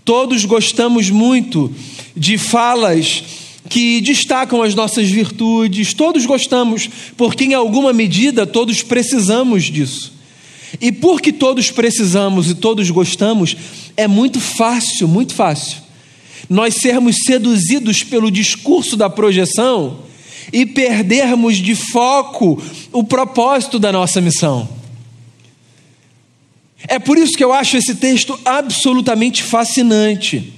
Todos 0.04 0.44
gostamos 0.44 1.10
muito 1.10 1.74
de 2.16 2.38
falas 2.38 3.24
que 3.70 4.02
destacam 4.02 4.62
as 4.62 4.74
nossas 4.74 5.10
virtudes. 5.10 5.94
Todos 5.94 6.26
gostamos, 6.26 6.90
porque 7.16 7.46
em 7.46 7.54
alguma 7.54 7.94
medida 7.94 8.46
todos 8.46 8.82
precisamos 8.82 9.66
disso. 9.66 10.14
E 10.82 10.92
porque 10.92 11.32
todos 11.32 11.72
precisamos 11.72 12.50
e 12.50 12.56
todos 12.56 12.90
gostamos, 12.90 13.56
é 13.96 14.08
muito 14.08 14.40
fácil, 14.40 15.08
muito 15.08 15.34
fácil, 15.34 15.78
nós 16.50 16.76
sermos 16.76 17.18
seduzidos 17.26 18.04
pelo 18.04 18.30
discurso 18.30 18.96
da 18.96 19.10
projeção 19.10 20.00
e 20.52 20.66
perdermos 20.66 21.58
de 21.58 21.76
foco 21.76 22.62
o 22.92 23.04
propósito 23.04 23.80
da 23.80 23.92
nossa 23.92 24.22
missão. 24.22 24.70
É 26.88 27.00
por 27.00 27.18
isso 27.18 27.36
que 27.36 27.44
eu 27.44 27.52
acho 27.52 27.76
esse 27.76 27.96
texto 27.96 28.40
absolutamente 28.46 29.42
fascinante. 29.44 30.54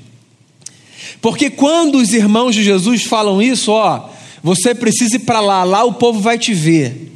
Porque 1.21 1.49
quando 1.49 1.97
os 1.97 2.13
irmãos 2.13 2.55
de 2.55 2.63
Jesus 2.63 3.03
falam 3.03 3.41
isso, 3.41 3.71
ó, 3.71 4.09
você 4.43 4.73
precisa 4.73 5.17
ir 5.17 5.19
para 5.19 5.39
lá, 5.39 5.63
lá 5.63 5.83
o 5.83 5.93
povo 5.93 6.19
vai 6.19 6.37
te 6.37 6.53
ver. 6.53 7.11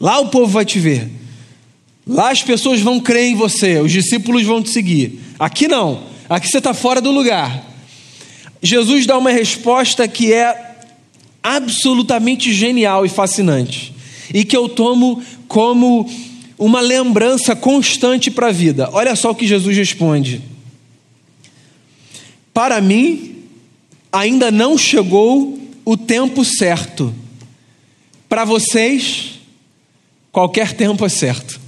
Lá 0.00 0.18
o 0.18 0.28
povo 0.28 0.46
vai 0.46 0.64
te 0.64 0.78
ver. 0.78 1.08
Lá 2.06 2.30
as 2.30 2.42
pessoas 2.42 2.80
vão 2.80 3.00
crer 3.00 3.28
em 3.28 3.34
você, 3.34 3.78
os 3.78 3.92
discípulos 3.92 4.42
vão 4.44 4.62
te 4.62 4.70
seguir. 4.70 5.20
Aqui 5.38 5.68
não, 5.68 6.04
aqui 6.28 6.48
você 6.48 6.58
está 6.58 6.72
fora 6.72 7.00
do 7.00 7.10
lugar. 7.10 7.64
Jesus 8.62 9.06
dá 9.06 9.16
uma 9.18 9.30
resposta 9.30 10.08
que 10.08 10.32
é 10.32 10.76
absolutamente 11.42 12.52
genial 12.52 13.04
e 13.04 13.08
fascinante, 13.08 13.94
e 14.32 14.44
que 14.44 14.56
eu 14.56 14.68
tomo 14.68 15.22
como 15.46 16.08
uma 16.58 16.80
lembrança 16.80 17.54
constante 17.54 18.30
para 18.30 18.48
a 18.48 18.52
vida. 18.52 18.88
Olha 18.92 19.14
só 19.14 19.30
o 19.30 19.34
que 19.34 19.46
Jesus 19.46 19.76
responde: 19.76 20.40
Para 22.58 22.80
mim, 22.80 23.44
ainda 24.12 24.50
não 24.50 24.76
chegou 24.76 25.60
o 25.84 25.96
tempo 25.96 26.44
certo. 26.44 27.14
Para 28.28 28.44
vocês, 28.44 29.38
qualquer 30.32 30.72
tempo 30.72 31.06
é 31.06 31.08
certo. 31.08 31.60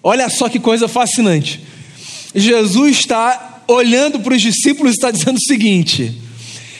Olha 0.00 0.28
só 0.30 0.48
que 0.48 0.60
coisa 0.60 0.86
fascinante. 0.86 1.60
Jesus 2.32 3.00
está 3.00 3.64
olhando 3.66 4.20
para 4.20 4.36
os 4.36 4.42
discípulos 4.42 4.92
e 4.92 4.94
está 4.94 5.10
dizendo 5.10 5.38
o 5.38 5.44
seguinte: 5.44 6.16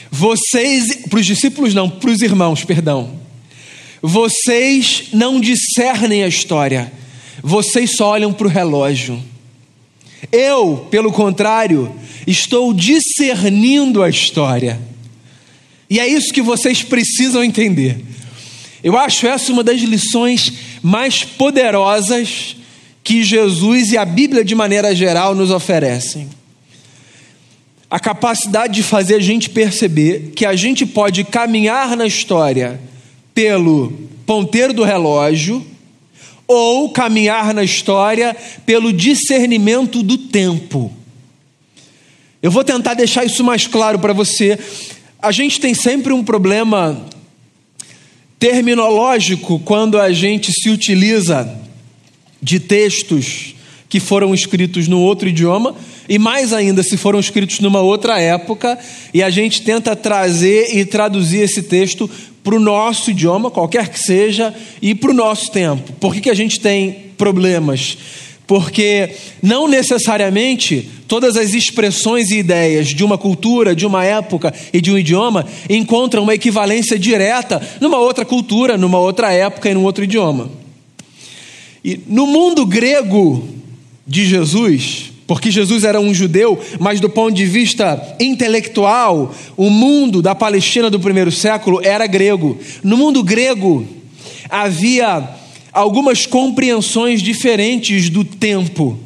vocês, 0.09 1.05
para 1.09 1.19
os 1.19 1.25
discípulos 1.25 1.73
não, 1.73 1.89
para 1.89 2.11
os 2.11 2.21
irmãos, 2.21 2.63
perdão. 2.63 3.19
Vocês 4.01 5.09
não 5.11 5.41
discernem 5.41 6.23
a 6.23 6.29
história, 6.29 6.93
vocês 7.43 7.97
só 7.97 8.11
olham 8.11 8.31
para 8.31 8.47
o 8.47 8.49
relógio. 8.49 9.21
Eu, 10.31 10.87
pelo 10.91 11.11
contrário, 11.11 11.93
estou 12.27 12.73
discernindo 12.73 14.03
a 14.03 14.09
história. 14.09 14.79
E 15.89 15.99
é 15.99 16.07
isso 16.07 16.33
que 16.33 16.41
vocês 16.41 16.83
precisam 16.83 17.43
entender. 17.43 18.03
Eu 18.83 18.97
acho 18.97 19.27
essa 19.27 19.51
uma 19.51 19.63
das 19.63 19.81
lições 19.81 20.53
mais 20.81 21.23
poderosas 21.23 22.55
que 23.03 23.23
Jesus 23.23 23.91
e 23.91 23.97
a 23.97 24.05
Bíblia, 24.05 24.45
de 24.45 24.53
maneira 24.53 24.93
geral, 24.95 25.33
nos 25.33 25.51
oferecem. 25.51 26.29
A 27.89 27.99
capacidade 27.99 28.75
de 28.75 28.83
fazer 28.83 29.15
a 29.15 29.19
gente 29.19 29.49
perceber 29.49 30.31
que 30.35 30.45
a 30.45 30.55
gente 30.55 30.85
pode 30.85 31.23
caminhar 31.23 31.97
na 31.97 32.05
história 32.05 32.79
pelo 33.33 33.91
ponteiro 34.27 34.73
do 34.73 34.83
relógio 34.83 35.65
ou 36.51 36.89
caminhar 36.89 37.53
na 37.53 37.63
história 37.63 38.35
pelo 38.65 38.91
discernimento 38.91 40.01
do 40.01 40.17
tempo. 40.17 40.91
Eu 42.41 42.49
vou 42.49 42.63
tentar 42.63 42.95
deixar 42.95 43.23
isso 43.23 43.43
mais 43.43 43.67
claro 43.67 43.99
para 43.99 44.13
você. 44.13 44.57
A 45.21 45.31
gente 45.31 45.59
tem 45.59 45.75
sempre 45.75 46.11
um 46.11 46.23
problema 46.23 47.05
terminológico 48.39 49.59
quando 49.59 49.99
a 49.99 50.11
gente 50.11 50.51
se 50.51 50.71
utiliza 50.71 51.55
de 52.41 52.59
textos 52.59 53.53
que 53.87 53.99
foram 53.99 54.33
escritos 54.33 54.87
no 54.87 54.99
outro 54.99 55.27
idioma, 55.27 55.75
e 56.07 56.17
mais 56.17 56.53
ainda 56.53 56.81
se 56.83 56.95
foram 56.95 57.19
escritos 57.19 57.59
numa 57.59 57.81
outra 57.81 58.19
época, 58.19 58.77
e 59.13 59.21
a 59.21 59.29
gente 59.29 59.63
tenta 59.63 59.95
trazer 59.95 60.75
e 60.75 60.85
traduzir 60.85 61.39
esse 61.39 61.63
texto 61.63 62.09
para 62.43 62.55
o 62.55 62.59
nosso 62.59 63.11
idioma, 63.11 63.51
qualquer 63.51 63.89
que 63.89 63.99
seja, 63.99 64.53
e 64.81 64.95
para 64.95 65.11
o 65.11 65.13
nosso 65.13 65.51
tempo. 65.51 65.93
Por 65.93 66.13
que, 66.13 66.21
que 66.21 66.29
a 66.29 66.35
gente 66.35 66.59
tem 66.59 67.11
problemas? 67.17 67.97
Porque 68.47 69.11
não 69.41 69.67
necessariamente 69.67 70.89
todas 71.07 71.37
as 71.37 71.53
expressões 71.53 72.31
e 72.31 72.37
ideias 72.37 72.87
de 72.87 73.03
uma 73.03 73.17
cultura, 73.17 73.75
de 73.75 73.85
uma 73.85 74.03
época 74.03 74.53
e 74.73 74.81
de 74.81 74.91
um 74.91 74.97
idioma 74.97 75.45
encontram 75.69 76.23
uma 76.23 76.33
equivalência 76.33 76.97
direta 76.97 77.61
numa 77.79 77.97
outra 77.97 78.25
cultura, 78.25 78.77
numa 78.77 78.99
outra 78.99 79.31
época 79.31 79.69
e 79.69 79.73
num 79.73 79.83
outro 79.83 80.03
idioma. 80.03 80.49
E 81.83 81.99
no 82.07 82.27
mundo 82.27 82.65
grego 82.65 83.47
de 84.05 84.25
Jesus, 84.25 85.11
porque 85.29 85.51
Jesus 85.51 85.83
era 85.83 86.01
um 86.01 86.11
judeu, 86.11 86.59
mas 86.79 86.99
do 86.99 87.07
ponto 87.07 87.35
de 87.35 87.45
vista 87.45 88.15
intelectual, 88.19 89.31
o 89.55 89.69
mundo 89.69 90.23
da 90.23 90.33
Palestina 90.33 90.89
do 90.89 90.99
primeiro 90.99 91.31
século 91.31 91.79
era 91.85 92.07
grego. 92.07 92.57
No 92.83 92.97
mundo 92.97 93.21
grego 93.21 93.85
havia 94.49 95.29
algumas 95.71 96.25
compreensões 96.25 97.21
diferentes 97.21 98.09
do 98.09 98.23
tempo. 98.23 98.97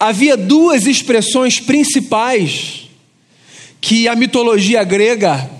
havia 0.00 0.34
duas 0.34 0.86
expressões 0.86 1.60
principais 1.60 2.88
que 3.82 4.08
a 4.08 4.16
mitologia 4.16 4.82
grega 4.82 5.50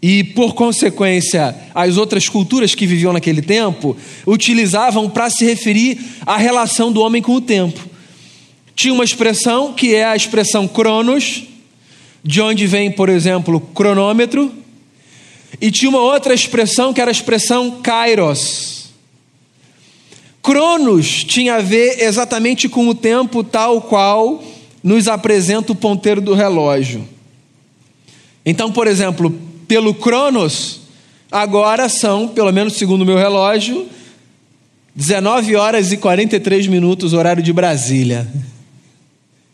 e, 0.00 0.22
por 0.22 0.54
consequência, 0.54 1.56
as 1.74 1.96
outras 1.96 2.28
culturas 2.28 2.72
que 2.72 2.86
viviam 2.86 3.12
naquele 3.12 3.42
tempo 3.42 3.96
utilizavam 4.24 5.10
para 5.10 5.28
se 5.28 5.44
referir 5.44 5.98
à 6.24 6.36
relação 6.36 6.92
do 6.92 7.00
homem 7.00 7.20
com 7.20 7.32
o 7.32 7.40
tempo. 7.40 7.90
Tinha 8.82 8.94
uma 8.94 9.04
expressão 9.04 9.72
que 9.72 9.94
é 9.94 10.04
a 10.04 10.16
expressão 10.16 10.66
cronos, 10.66 11.44
de 12.24 12.40
onde 12.40 12.66
vem, 12.66 12.90
por 12.90 13.08
exemplo, 13.08 13.60
cronômetro, 13.60 14.52
e 15.60 15.70
tinha 15.70 15.88
uma 15.88 16.00
outra 16.00 16.34
expressão 16.34 16.92
que 16.92 17.00
era 17.00 17.08
a 17.08 17.12
expressão 17.12 17.80
kairos. 17.80 18.86
Cronos 20.42 21.22
tinha 21.22 21.54
a 21.54 21.60
ver 21.60 22.02
exatamente 22.02 22.68
com 22.68 22.88
o 22.88 22.92
tempo 22.92 23.44
tal 23.44 23.82
qual 23.82 24.42
nos 24.82 25.06
apresenta 25.06 25.70
o 25.70 25.76
ponteiro 25.76 26.20
do 26.20 26.34
relógio. 26.34 27.08
Então, 28.44 28.72
por 28.72 28.88
exemplo, 28.88 29.32
pelo 29.68 29.94
Cronos, 29.94 30.80
agora 31.30 31.88
são, 31.88 32.26
pelo 32.26 32.50
menos 32.50 32.72
segundo 32.72 33.02
o 33.02 33.06
meu 33.06 33.16
relógio, 33.16 33.86
19 34.96 35.54
horas 35.54 35.92
e 35.92 35.96
43 35.96 36.66
minutos, 36.66 37.12
horário 37.12 37.44
de 37.44 37.52
Brasília. 37.52 38.26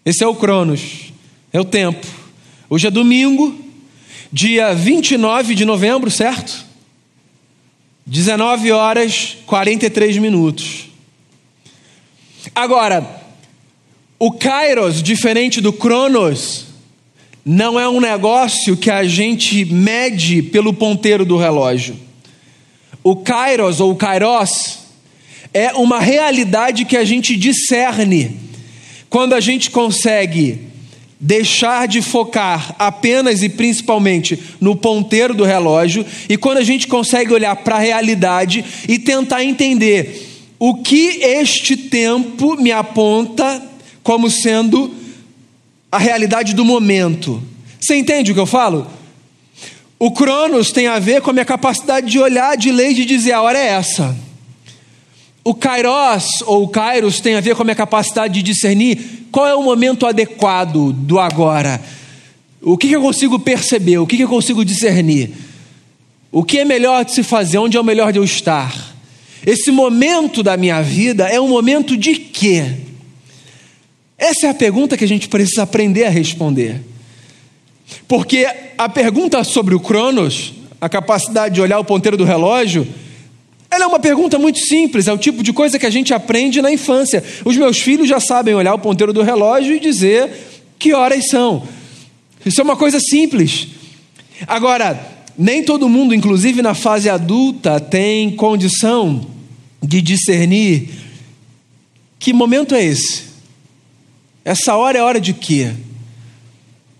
Esse 0.09 0.25
é 0.25 0.27
o 0.27 0.35
Cronos, 0.35 1.13
é 1.53 1.61
o 1.61 1.65
tempo. 1.67 2.07
Hoje 2.71 2.87
é 2.87 2.91
domingo, 2.91 3.55
dia 4.33 4.73
29 4.73 5.55
de 5.55 5.67
novembro, 5.67 6.11
certo? 6.11 6.65
19 8.07 8.73
horas 8.73 9.37
43 9.45 10.17
minutos. 10.17 10.89
Agora, 12.55 13.23
o 14.19 14.33
Kairos, 14.33 15.03
diferente 15.03 15.61
do 15.61 15.75
Cronos, 15.75 16.69
não 17.45 17.79
é 17.79 17.87
um 17.87 18.01
negócio 18.01 18.79
que 18.79 18.91
a 18.91 19.05
gente 19.05 19.67
mede 19.67 20.41
pelo 20.41 20.73
ponteiro 20.73 21.27
do 21.27 21.37
relógio. 21.37 21.95
O 23.05 23.15
Kairos 23.15 23.79
ou 23.79 23.95
Kairos 23.95 24.79
é 25.53 25.75
uma 25.75 26.01
realidade 26.01 26.87
que 26.87 26.97
a 26.97 27.05
gente 27.05 27.37
discerne 27.37 28.48
quando 29.09 29.35
a 29.35 29.41
gente 29.41 29.71
consegue 29.71 30.69
deixar 31.21 31.89
de 31.89 32.01
focar 32.01 32.75
apenas 32.79 33.43
e 33.43 33.49
principalmente 33.49 34.39
no 34.61 34.77
ponteiro 34.77 35.35
do 35.35 35.45
relógio 35.45 36.07
e 36.29 36.37
quando 36.37 36.59
a 36.59 36.65
gente 36.65 36.87
consegue 36.87 37.33
olhar 37.33 37.57
para 37.57 37.77
a 37.77 37.81
realidade 37.81 38.65
e 38.89 38.99
tentar 38.99 39.43
entender 39.43 40.27
o 40.59 40.77
que 40.77 41.21
este 41.23 41.77
tempo 41.77 42.57
me 42.57 42.71
aponta 42.71 43.63
como 44.03 44.31
sendo 44.31 44.95
a 45.91 45.99
realidade 45.99 46.55
do 46.55 46.65
momento. 46.65 47.43
Você 47.81 47.97
entende 47.97 48.31
o 48.31 48.35
que 48.35 48.41
eu 48.41 48.47
falo? 48.47 48.87
O 49.99 50.13
Cronos 50.13 50.71
tem 50.71 50.87
a 50.87 50.99
ver 50.99 51.21
com 51.21 51.31
a 51.31 51.33
minha 51.33 51.45
capacidade 51.45 52.09
de 52.09 52.19
olhar, 52.19 52.57
de 52.57 52.71
ler 52.71 52.91
e 52.91 52.95
de 52.95 53.05
dizer 53.05 53.33
a 53.33 53.43
hora 53.43 53.59
é 53.59 53.69
essa. 53.69 54.17
O 55.49 55.55
Kairos 55.55 56.43
ou 56.45 56.65
o 56.65 56.69
Kairos 56.69 57.21
tem 57.21 57.35
a 57.35 57.41
ver 57.41 57.57
com 57.57 57.63
a 57.63 57.65
minha 57.65 57.75
capacidade 57.75 58.35
de 58.35 58.43
discernir 58.43 58.99
qual 59.33 59.47
é 59.47 59.55
o 59.55 59.63
momento 59.63 60.07
adequado 60.07 60.93
do 60.93 61.19
agora. 61.19 61.81
O 62.61 62.77
que, 62.77 62.93
eu 62.93 63.01
consigo 63.01 63.39
perceber? 63.39 63.97
O 63.97 64.07
que, 64.07 64.21
eu 64.21 64.29
consigo 64.29 64.63
discernir? 64.63 65.31
O 66.31 66.45
que 66.45 66.59
é 66.59 66.67
melhor 66.67 67.03
de 67.03 67.15
se 67.15 67.23
fazer? 67.23 67.57
Onde 67.57 67.79
é 67.79 67.81
o 67.81 67.85
melhor 67.85 68.13
de 68.13 68.19
eu 68.19 68.25
estar? 68.25 68.95
Esse 69.47 69.71
momento 69.71 70.43
da 70.43 70.55
minha 70.55 70.83
vida 70.83 71.27
é 71.27 71.41
um 71.41 71.49
momento 71.49 71.97
de 71.97 72.17
quê? 72.17 72.67
Essa 74.19 74.49
é 74.49 74.51
a 74.51 74.55
pergunta 74.55 74.99
que 74.99 75.05
a 75.05 75.09
gente 75.09 75.31
precisa 75.31 75.63
aprender 75.63 76.05
a 76.05 76.11
responder. 76.11 76.79
Porque 78.07 78.47
a 78.77 78.87
pergunta 78.87 79.43
sobre 79.45 79.75
o 79.75 79.81
Cronos, 79.81 80.53
a 80.79 80.91
capacidade 80.91 81.55
de 81.55 81.63
olhar 81.63 81.79
o 81.79 81.85
ponteiro 81.85 82.19
do 82.19 82.25
relógio, 82.25 82.87
ela 83.71 83.85
é 83.85 83.87
uma 83.87 83.99
pergunta 83.99 84.39
muito 84.39 84.59
simples, 84.61 85.07
é 85.09 85.13
o 85.13 85.19
tipo 85.19 85.43
de 85.43 85.53
coisa 85.53 85.79
que 85.79 85.87
a 85.87 85.91
gente 85.91 86.15
aprende 86.15 86.63
na 86.63 86.73
infância. 86.73 87.23
Os 87.45 87.57
meus 87.57 87.79
filhos 87.79 88.09
já 88.09 88.19
sabem 88.19 88.55
olhar 88.55 88.75
o 88.75 88.79
ponteiro 88.79 89.13
do 89.13 89.23
relógio 89.23 89.75
e 89.75 89.81
dizer 89.81 90.31
que 90.79 90.95
horas 90.95 91.29
são. 91.29 91.63
Isso 92.47 92.61
é 92.61 92.65
uma 92.65 92.77
coisa 92.77 92.99
simples. 92.99 93.69
Agora, 94.47 94.99
nem 95.37 95.63
todo 95.63 95.89
mundo, 95.89 96.15
inclusive 96.15 96.63
na 96.63 96.75
fase 96.75 97.11
adulta, 97.11 97.79
tem 97.79 98.31
condição 98.31 99.27
de 99.83 100.01
discernir 100.01 100.91
que 102.19 102.33
momento 102.33 102.75
é 102.75 102.83
esse. 102.83 103.25
Essa 104.45 104.77
hora 104.77 104.99
é 104.99 105.03
hora 105.03 105.21
de 105.21 105.35
quê? 105.35 105.73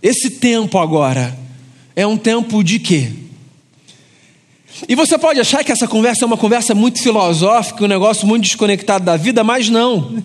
Esse 0.03 0.31
tempo 0.31 0.79
agora 0.79 1.37
é 1.97 2.07
um 2.07 2.17
tempo 2.17 2.63
de 2.63 2.79
quê? 2.79 3.11
E 4.87 4.95
você 4.95 5.19
pode 5.19 5.41
achar 5.41 5.65
que 5.65 5.73
essa 5.73 5.89
conversa 5.89 6.25
é 6.25 6.27
uma 6.27 6.37
conversa 6.37 6.75
muito 6.75 7.03
filosófica, 7.03 7.85
um 7.85 7.89
negócio 7.89 8.27
muito 8.27 8.45
desconectado 8.45 9.05
da 9.05 9.17
vida, 9.17 9.43
mas 9.43 9.69
não. 9.69 10.23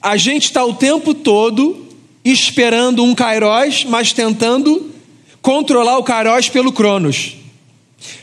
A 0.00 0.16
gente 0.16 0.44
está 0.44 0.64
o 0.64 0.74
tempo 0.74 1.12
todo 1.12 1.86
esperando 2.24 3.02
um 3.02 3.14
Kairos, 3.14 3.84
mas 3.84 4.12
tentando 4.12 4.90
controlar 5.42 5.98
o 5.98 6.04
Kairos 6.04 6.48
pelo 6.48 6.72
Cronos. 6.72 7.36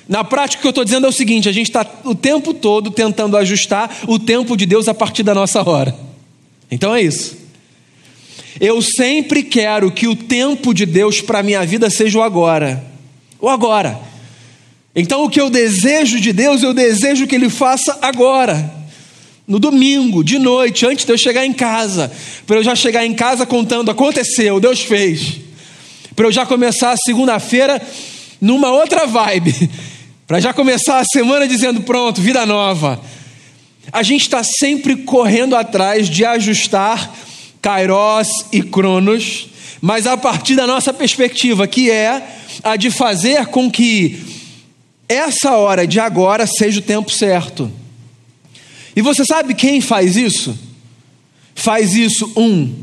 Na 0.07 0.23
prática, 0.23 0.60
o 0.60 0.62
que 0.62 0.67
eu 0.67 0.71
estou 0.71 0.84
dizendo 0.84 1.05
é 1.05 1.10
o 1.10 1.13
seguinte: 1.13 1.47
a 1.49 1.51
gente 1.51 1.67
está 1.67 1.86
o 2.03 2.15
tempo 2.15 2.53
todo 2.53 2.91
tentando 2.91 3.38
ajustar 3.38 3.89
o 4.07 4.17
tempo 4.17 4.57
de 4.57 4.65
Deus 4.65 4.88
a 4.88 4.93
partir 4.93 5.23
da 5.23 5.34
nossa 5.34 5.67
hora. 5.67 5.95
Então 6.69 6.95
é 6.95 7.01
isso. 7.01 7.38
Eu 8.60 8.81
sempre 8.81 9.43
quero 9.43 9.91
que 9.91 10.07
o 10.07 10.15
tempo 10.15 10.73
de 10.73 10.86
Deus 10.86 11.21
para 11.21 11.39
a 11.39 11.43
minha 11.43 11.65
vida 11.65 11.89
seja 11.89 12.19
o 12.19 12.21
agora. 12.21 12.84
O 13.39 13.49
agora. 13.49 14.11
Então, 14.95 15.23
o 15.23 15.30
que 15.30 15.39
eu 15.39 15.49
desejo 15.49 16.19
de 16.19 16.34
Deus, 16.34 16.63
eu 16.63 16.73
desejo 16.73 17.25
que 17.25 17.36
Ele 17.36 17.49
faça 17.49 17.97
agora, 18.01 18.73
no 19.47 19.58
domingo, 19.58 20.23
de 20.23 20.38
noite, 20.38 20.86
antes 20.86 21.06
de 21.06 21.12
eu 21.12 21.17
chegar 21.17 21.45
em 21.45 21.54
casa, 21.54 22.12
para 22.45 22.58
eu 22.58 22.63
já 22.63 22.75
chegar 22.75 23.06
em 23.06 23.13
casa 23.13 23.45
contando: 23.45 23.89
aconteceu, 23.89 24.60
Deus 24.60 24.82
fez, 24.82 25.39
para 26.15 26.27
eu 26.27 26.32
já 26.32 26.45
começar 26.45 26.91
a 26.91 26.97
segunda-feira 26.97 27.82
numa 28.39 28.69
outra 28.71 29.06
vibe, 29.06 29.69
para 30.27 30.39
já 30.39 30.54
começar 30.54 30.99
a 30.99 31.06
semana 31.06 31.47
dizendo: 31.47 31.82
pronto, 31.82 32.21
vida 32.21 32.45
nova. 32.45 33.01
A 33.93 34.04
gente 34.04 34.21
está 34.21 34.43
sempre 34.43 34.95
correndo 34.95 35.56
atrás 35.56 36.10
de 36.10 36.23
ajustar 36.23 37.13
Kairos 37.62 38.30
e 38.51 38.62
Cronos, 38.62 39.47
mas 39.82 40.06
a 40.06 40.15
partir 40.15 40.56
da 40.56 40.67
nossa 40.67 40.93
perspectiva, 40.93 41.65
que 41.67 41.89
é 41.89 42.21
a 42.63 42.75
de 42.75 42.91
fazer 42.91 43.47
com 43.47 43.69
que 43.69 44.31
essa 45.12 45.56
hora 45.56 45.86
de 45.86 46.00
agora 46.00 46.45
seja 46.45 46.80
o 46.80 46.84
tempo 46.84 47.12
certo. 47.12 47.71
E 48.95 49.02
você 49.02 49.26
sabe 49.26 49.54
quem 49.54 49.82
faz 49.82 50.15
isso? 50.15 50.58
Faz 51.56 51.93
isso, 51.93 52.32
um, 52.36 52.74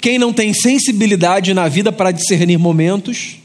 quem 0.00 0.18
não 0.18 0.32
tem 0.32 0.52
sensibilidade 0.52 1.54
na 1.54 1.68
vida 1.68 1.92
para 1.92 2.10
discernir 2.10 2.58
momentos, 2.58 3.36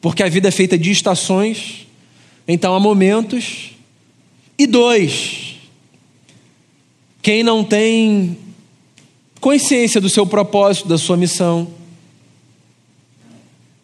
porque 0.00 0.22
a 0.22 0.28
vida 0.28 0.48
é 0.48 0.50
feita 0.50 0.78
de 0.78 0.90
estações, 0.90 1.86
então 2.46 2.74
há 2.74 2.80
momentos. 2.80 3.72
E 4.58 4.66
dois, 4.66 5.56
quem 7.20 7.42
não 7.42 7.62
tem 7.64 8.38
consciência 9.40 10.00
do 10.00 10.08
seu 10.08 10.26
propósito, 10.26 10.88
da 10.88 10.98
sua 10.98 11.16
missão. 11.16 11.68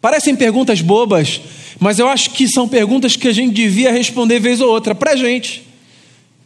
Parecem 0.01 0.35
perguntas 0.35 0.81
bobas, 0.81 1.39
mas 1.83 1.99
eu 1.99 2.07
acho 2.07 2.29
que 2.29 2.47
são 2.47 2.65
perguntas 2.65 3.17
que 3.17 3.27
a 3.27 3.33
gente 3.33 3.53
devia 3.53 3.91
responder 3.91 4.39
vez 4.39 4.61
ou 4.61 4.69
outra 4.69 4.95
para 4.95 5.11
a 5.11 5.15
gente. 5.17 5.67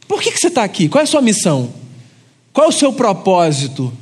Por 0.08 0.20
que, 0.20 0.32
que 0.32 0.40
você 0.40 0.48
está 0.48 0.64
aqui? 0.64 0.90
Qual 0.90 1.00
é 1.00 1.04
a 1.04 1.08
sua 1.08 1.22
missão? 1.22 1.72
Qual 2.52 2.66
é 2.66 2.70
o 2.70 2.74
seu 2.74 2.92
propósito? 2.92 3.94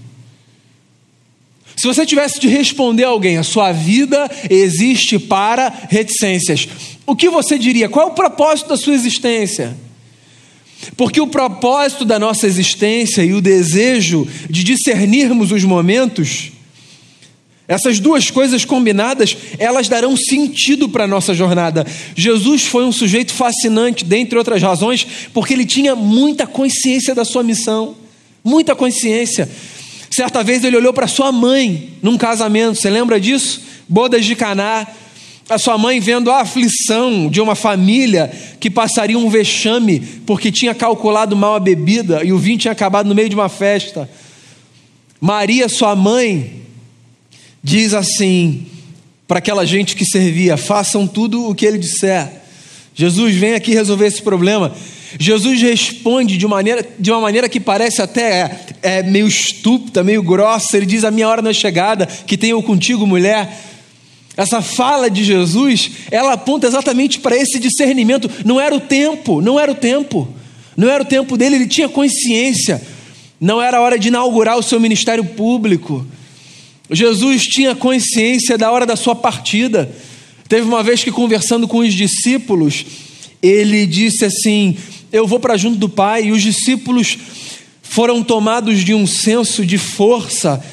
Se 1.75 1.87
você 1.87 2.05
tivesse 2.05 2.39
de 2.39 2.47
responder 2.47 3.03
a 3.03 3.09
alguém, 3.09 3.35
a 3.35 3.43
sua 3.43 3.73
vida 3.73 4.31
existe 4.49 5.19
para 5.19 5.73
reticências, 5.89 6.69
o 7.05 7.15
que 7.17 7.29
você 7.29 7.59
diria? 7.59 7.89
Qual 7.89 8.07
é 8.07 8.11
o 8.11 8.15
propósito 8.15 8.69
da 8.69 8.77
sua 8.77 8.93
existência? 8.93 9.75
Porque 10.95 11.19
o 11.19 11.27
propósito 11.27 12.05
da 12.05 12.17
nossa 12.17 12.47
existência 12.47 13.21
e 13.23 13.33
o 13.33 13.41
desejo 13.41 14.25
de 14.49 14.63
discernirmos 14.63 15.51
os 15.51 15.65
momentos 15.65 16.54
essas 17.67 17.99
duas 17.99 18.29
coisas 18.29 18.63
combinadas, 18.63 19.35
elas 19.57 19.89
darão 19.89 20.15
sentido 20.15 20.87
para 20.87 21.05
a 21.05 21.07
nossa 21.07 21.33
jornada. 21.33 21.85
Jesus 22.15 22.65
foi 22.65 22.85
um 22.85 22.91
sujeito 22.91 23.33
fascinante, 23.33 24.05
dentre 24.05 24.37
outras 24.37 24.61
razões, 24.61 25.05
porque 25.33 25.53
ele 25.53 25.65
tinha 25.65 25.95
muita 25.95 26.45
consciência 26.45 27.15
da 27.15 27.25
sua 27.25 27.41
missão, 27.41 27.95
muita 28.43 28.75
consciência. 28.75 29.49
Certa 30.11 30.43
vez 30.43 30.63
ele 30.63 30.77
olhou 30.77 30.93
para 30.93 31.07
sua 31.07 31.31
mãe 31.31 31.89
num 32.03 32.17
casamento, 32.17 32.79
você 32.79 32.89
lembra 32.89 33.19
disso? 33.19 33.61
Bodas 33.89 34.23
de 34.23 34.35
Caná. 34.35 34.87
A 35.47 35.59
sua 35.59 35.77
mãe 35.77 35.99
vendo 35.99 36.31
a 36.31 36.41
aflição 36.41 37.29
de 37.29 37.39
uma 37.39 37.53
família 37.53 38.31
que 38.59 38.67
passaria 38.67 39.17
um 39.17 39.29
vexame 39.29 39.99
porque 40.25 40.51
tinha 40.51 40.73
calculado 40.73 41.35
mal 41.35 41.53
a 41.53 41.59
bebida 41.59 42.23
e 42.23 42.33
o 42.33 42.37
vinho 42.39 42.57
tinha 42.57 42.71
acabado 42.71 43.07
no 43.07 43.13
meio 43.13 43.29
de 43.29 43.35
uma 43.35 43.47
festa. 43.47 44.09
Maria, 45.21 45.69
sua 45.69 45.95
mãe, 45.95 46.64
diz 47.65 47.95
assim 47.95 48.67
para 49.27 49.39
aquela 49.39 49.65
gente 49.65 49.95
que 49.95 50.05
servia: 50.05 50.55
façam 50.55 51.07
tudo 51.07 51.49
o 51.49 51.55
que 51.55 51.65
ele 51.65 51.79
disser. 51.79 52.31
Jesus 52.93 53.35
vem 53.35 53.55
aqui 53.55 53.73
resolver 53.73 54.05
esse 54.05 54.21
problema. 54.21 54.73
Jesus 55.17 55.61
responde 55.61 56.37
de, 56.37 56.45
maneira, 56.45 56.85
de 56.99 57.09
uma 57.09 57.19
maneira 57.21 57.49
que 57.49 57.59
parece 57.59 58.01
até 58.01 58.41
é, 58.83 58.97
é, 58.99 59.03
meio 59.03 59.27
estúpida, 59.27 60.03
meio 60.03 60.21
grossa. 60.21 60.77
Ele 60.77 60.85
diz: 60.85 61.03
A 61.03 61.09
minha 61.09 61.27
hora 61.27 61.41
não 61.41 61.49
é 61.49 61.53
chegada, 61.53 62.05
que 62.05 62.37
tenho 62.37 62.61
contigo, 62.61 63.07
mulher. 63.07 63.51
Essa 64.37 64.61
fala 64.61 65.09
de 65.09 65.23
Jesus, 65.23 65.89
ela 66.11 66.33
aponta 66.33 66.67
exatamente 66.67 67.19
para 67.19 67.35
esse 67.35 67.57
discernimento. 67.57 68.29
Não 68.45 68.61
era 68.61 68.75
o 68.75 68.81
tempo, 68.81 69.41
não 69.41 69.59
era 69.59 69.71
o 69.71 69.75
tempo. 69.75 70.27
Não 70.77 70.89
era 70.89 71.01
o 71.01 71.05
tempo 71.05 71.37
dele, 71.37 71.55
ele 71.55 71.67
tinha 71.67 71.87
consciência. 71.87 72.81
Não 73.39 73.61
era 73.61 73.77
a 73.77 73.81
hora 73.81 73.97
de 73.97 74.09
inaugurar 74.09 74.57
o 74.57 74.63
seu 74.63 74.77
ministério 74.79 75.23
público. 75.23 76.05
Jesus 76.91 77.43
tinha 77.43 77.75
consciência 77.75 78.57
da 78.57 78.71
hora 78.71 78.85
da 78.85 78.95
sua 78.95 79.15
partida. 79.15 79.89
Teve 80.47 80.67
uma 80.67 80.83
vez 80.83 81.03
que, 81.03 81.11
conversando 81.11 81.67
com 81.67 81.79
os 81.79 81.93
discípulos, 81.93 82.85
ele 83.41 83.85
disse 83.85 84.25
assim: 84.25 84.77
Eu 85.11 85.25
vou 85.25 85.39
para 85.39 85.57
junto 85.57 85.77
do 85.77 85.89
Pai, 85.89 86.25
e 86.25 86.31
os 86.31 86.41
discípulos 86.41 87.17
foram 87.81 88.21
tomados 88.21 88.83
de 88.83 88.93
um 88.93 89.07
senso 89.07 89.65
de 89.65 89.77
força, 89.77 90.63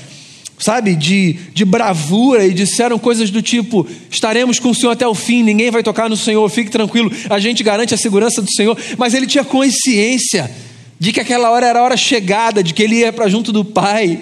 sabe, 0.58 0.94
de, 0.94 1.34
de 1.54 1.64
bravura, 1.64 2.46
e 2.46 2.52
disseram 2.52 2.98
coisas 2.98 3.30
do 3.30 3.40
tipo: 3.40 3.86
Estaremos 4.10 4.58
com 4.58 4.70
o 4.70 4.74
Senhor 4.74 4.92
até 4.92 5.06
o 5.06 5.14
fim, 5.14 5.42
ninguém 5.42 5.70
vai 5.70 5.82
tocar 5.82 6.10
no 6.10 6.16
Senhor, 6.16 6.46
fique 6.50 6.70
tranquilo, 6.70 7.10
a 7.30 7.38
gente 7.38 7.62
garante 7.62 7.94
a 7.94 7.98
segurança 7.98 8.42
do 8.42 8.52
Senhor. 8.52 8.76
Mas 8.98 9.14
ele 9.14 9.26
tinha 9.26 9.44
consciência 9.44 10.50
de 10.98 11.12
que 11.12 11.20
aquela 11.20 11.50
hora 11.50 11.66
era 11.66 11.80
a 11.80 11.82
hora 11.82 11.96
chegada, 11.96 12.62
de 12.62 12.74
que 12.74 12.82
ele 12.82 12.96
ia 12.96 13.12
para 13.12 13.28
junto 13.28 13.50
do 13.50 13.64
Pai. 13.64 14.20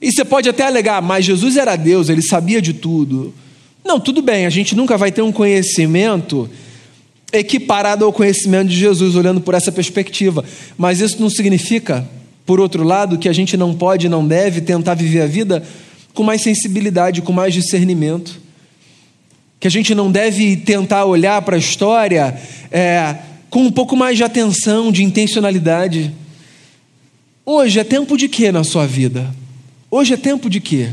E 0.00 0.12
você 0.12 0.24
pode 0.24 0.48
até 0.48 0.64
alegar, 0.64 1.02
mas 1.02 1.24
Jesus 1.24 1.56
era 1.56 1.74
Deus, 1.74 2.08
ele 2.08 2.22
sabia 2.22 2.62
de 2.62 2.72
tudo. 2.72 3.34
Não, 3.84 3.98
tudo 3.98 4.22
bem, 4.22 4.46
a 4.46 4.50
gente 4.50 4.76
nunca 4.76 4.96
vai 4.96 5.10
ter 5.10 5.22
um 5.22 5.32
conhecimento 5.32 6.48
equiparado 7.32 8.04
ao 8.04 8.12
conhecimento 8.12 8.68
de 8.68 8.76
Jesus, 8.76 9.16
olhando 9.16 9.40
por 9.40 9.54
essa 9.54 9.72
perspectiva. 9.72 10.44
Mas 10.76 11.00
isso 11.00 11.20
não 11.20 11.28
significa, 11.28 12.08
por 12.46 12.60
outro 12.60 12.82
lado, 12.82 13.18
que 13.18 13.28
a 13.28 13.32
gente 13.32 13.56
não 13.56 13.74
pode 13.74 14.06
e 14.06 14.08
não 14.08 14.26
deve 14.26 14.60
tentar 14.60 14.94
viver 14.94 15.22
a 15.22 15.26
vida 15.26 15.62
com 16.14 16.22
mais 16.22 16.42
sensibilidade, 16.42 17.22
com 17.22 17.32
mais 17.32 17.52
discernimento. 17.52 18.40
Que 19.60 19.66
a 19.66 19.70
gente 19.70 19.94
não 19.94 20.10
deve 20.10 20.56
tentar 20.56 21.04
olhar 21.04 21.42
para 21.42 21.56
a 21.56 21.58
história 21.58 22.38
é, 22.70 23.16
com 23.50 23.64
um 23.64 23.72
pouco 23.72 23.96
mais 23.96 24.16
de 24.16 24.24
atenção, 24.24 24.92
de 24.92 25.02
intencionalidade. 25.02 26.12
Hoje 27.44 27.80
é 27.80 27.84
tempo 27.84 28.16
de 28.16 28.28
quê 28.28 28.52
na 28.52 28.62
sua 28.62 28.86
vida? 28.86 29.34
Hoje 29.90 30.14
é 30.14 30.16
tempo 30.18 30.50
de 30.50 30.60
quê? 30.60 30.90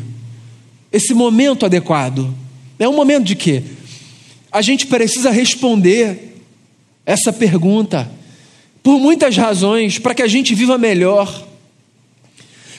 Esse 0.92 1.14
momento 1.14 1.66
adequado. 1.66 2.34
É 2.80 2.88
um 2.88 2.96
momento 2.96 3.26
de 3.26 3.36
quê? 3.36 3.62
A 4.50 4.62
gente 4.62 4.88
precisa 4.88 5.32
responder 5.32 6.38
essa 7.06 7.34
pergunta 7.34 8.10
por 8.82 9.00
muitas 9.00 9.36
razões, 9.36 10.00
para 10.00 10.14
que 10.14 10.22
a 10.22 10.28
gente 10.28 10.56
viva 10.56 10.78
melhor, 10.78 11.46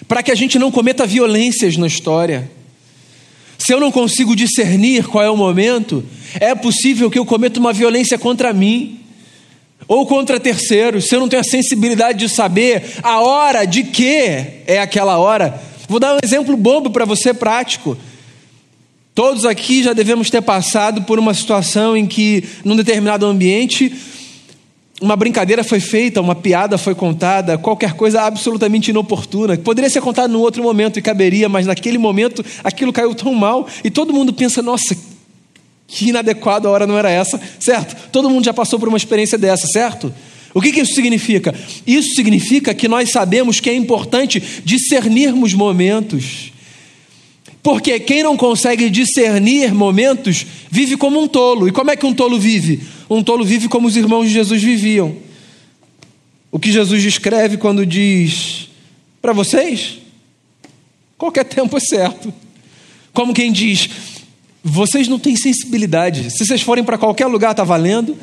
para 0.09 0.23
que 0.23 0.31
a 0.31 0.35
gente 0.35 0.59
não 0.59 0.71
cometa 0.71 1.07
violências 1.07 1.77
na 1.77 1.87
história. 1.87 2.51
Se 3.59 3.75
eu 3.75 3.81
não 3.81 3.93
consigo 3.93 4.35
discernir 4.35 5.07
qual 5.07 5.23
é 5.23 5.31
o 5.31 5.37
momento, 5.37 6.05
é 6.41 6.55
possível 6.55 7.11
que 7.11 7.19
eu 7.19 7.27
cometa 7.27 7.61
uma 7.61 7.73
violência 7.73 8.17
contra 8.17 8.55
mim 8.55 9.01
ou 9.87 10.07
contra 10.07 10.41
terceiros. 10.41 11.07
Se 11.07 11.15
eu 11.15 11.21
não 11.21 11.29
tenho 11.29 11.41
a 11.41 11.45
sensibilidade 11.45 12.21
de 12.21 12.29
saber 12.29 12.83
a 13.03 13.21
hora 13.21 13.67
de 13.67 13.85
que 13.85 14.63
é 14.67 14.79
aquela 14.81 15.19
hora, 15.19 15.61
Vou 15.89 16.01
dar 16.01 16.15
um 16.15 16.19
exemplo 16.23 16.57
bobo 16.57 16.91
para 16.91 17.05
você, 17.05 17.33
prático. 17.33 17.97
Todos 19.15 19.45
aqui 19.45 19.83
já 19.83 19.93
devemos 19.93 20.29
ter 20.29 20.43
passado 20.43 21.03
por 21.03 21.19
uma 21.19 21.33
situação 21.33 21.97
em 21.97 22.07
que, 22.07 22.45
num 22.65 22.77
determinado 22.77 23.25
ambiente, 23.25 23.95
uma 25.01 25.15
brincadeira 25.15 25.63
foi 25.63 25.79
feita, 25.79 26.21
uma 26.21 26.35
piada 26.35 26.77
foi 26.77 26.95
contada, 26.95 27.57
qualquer 27.57 27.95
coisa 27.95 28.23
absolutamente 28.23 28.91
inoportuna, 28.91 29.57
que 29.57 29.63
poderia 29.63 29.89
ser 29.91 30.01
contada 30.01 30.29
num 30.29 30.41
outro 30.41 30.63
momento 30.63 30.99
e 30.99 31.03
caberia, 31.03 31.49
mas 31.49 31.67
naquele 31.67 31.99
momento 31.99 32.45
aquilo 32.65 32.93
caiu 32.93 33.15
tão 33.15 33.35
mal 33.35 33.67
e 33.85 33.91
todo 33.91 34.13
mundo 34.13 34.33
pensa: 34.33 34.63
nossa, 34.63 34.97
que 35.87 36.09
inadequado 36.09 36.67
a 36.67 36.71
hora 36.71 36.87
não 36.87 36.99
era 36.99 37.11
essa, 37.11 37.41
certo? 37.61 38.11
Todo 38.11 38.29
mundo 38.29 38.45
já 38.45 38.53
passou 38.53 38.79
por 38.79 38.89
uma 38.89 38.97
experiência 38.97 39.39
dessa, 39.39 39.67
certo? 39.67 40.13
O 40.57 40.61
que, 40.63 40.73
que 40.73 40.81
isso 40.81 40.95
significa? 40.95 41.55
Isso 41.87 42.15
significa 42.15 42.73
que 42.73 42.89
nós 42.89 43.11
sabemos 43.11 43.61
que 43.61 43.69
é 43.69 43.75
importante 43.75 44.43
discernirmos 44.65 45.53
momentos. 45.53 46.51
Porque 47.63 48.01
quem 48.01 48.23
não 48.23 48.39
consegue 48.39 48.89
discernir 48.89 49.75
momentos 49.75 50.47
vive 50.71 50.97
como 50.97 51.21
um 51.21 51.29
tolo. 51.29 51.69
E 51.69 51.73
como 51.73 51.91
é 51.91 51.97
que 51.97 52.07
um 52.07 52.15
tolo 52.15 52.41
vive? 52.41 52.81
Um 53.11 53.23
tolo 53.23 53.45
vive 53.45 53.69
como 53.69 53.87
os 53.87 53.99
irmãos 53.99 54.29
de 54.29 54.33
Jesus 54.33 54.63
viviam. 54.63 55.15
O 56.51 56.59
que 56.59 56.73
Jesus 56.73 57.03
descreve 57.03 57.59
quando 57.59 57.85
diz 57.85 58.71
para 59.21 59.35
vocês, 59.35 59.99
qualquer 61.19 61.45
tempo 61.45 61.77
é 61.77 61.81
certo. 61.81 62.33
Como 63.13 63.35
quem 63.35 63.53
diz, 63.53 63.91
vocês 64.65 65.07
não 65.07 65.19
têm 65.19 65.37
sensibilidade. 65.37 66.31
Se 66.31 66.47
vocês 66.47 66.63
forem 66.63 66.83
para 66.83 66.97
qualquer 66.97 67.27
lugar, 67.27 67.51
está 67.51 67.63
valendo. 67.63 68.17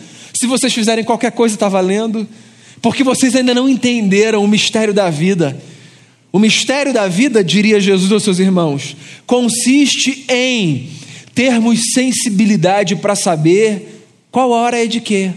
Se 0.43 0.47
vocês 0.47 0.73
fizerem 0.73 1.05
qualquer 1.05 1.31
coisa, 1.31 1.55
está 1.55 1.69
valendo. 1.69 2.27
Porque 2.81 3.01
vocês 3.01 3.33
ainda 3.33 3.53
não 3.53 3.69
entenderam 3.69 4.43
o 4.43 4.47
mistério 4.47 4.93
da 4.93 5.09
vida. 5.09 5.57
O 6.33 6.37
mistério 6.37 6.91
da 6.91 7.07
vida, 7.07 7.41
diria 7.41 7.79
Jesus 7.79 8.11
aos 8.11 8.23
seus 8.23 8.39
irmãos, 8.39 8.93
consiste 9.25 10.25
em 10.27 10.89
termos 11.33 11.93
sensibilidade 11.93 12.97
para 12.97 13.15
saber 13.15 14.03
qual 14.29 14.49
hora 14.51 14.83
é 14.83 14.85
de 14.85 14.99
quê. 14.99 15.31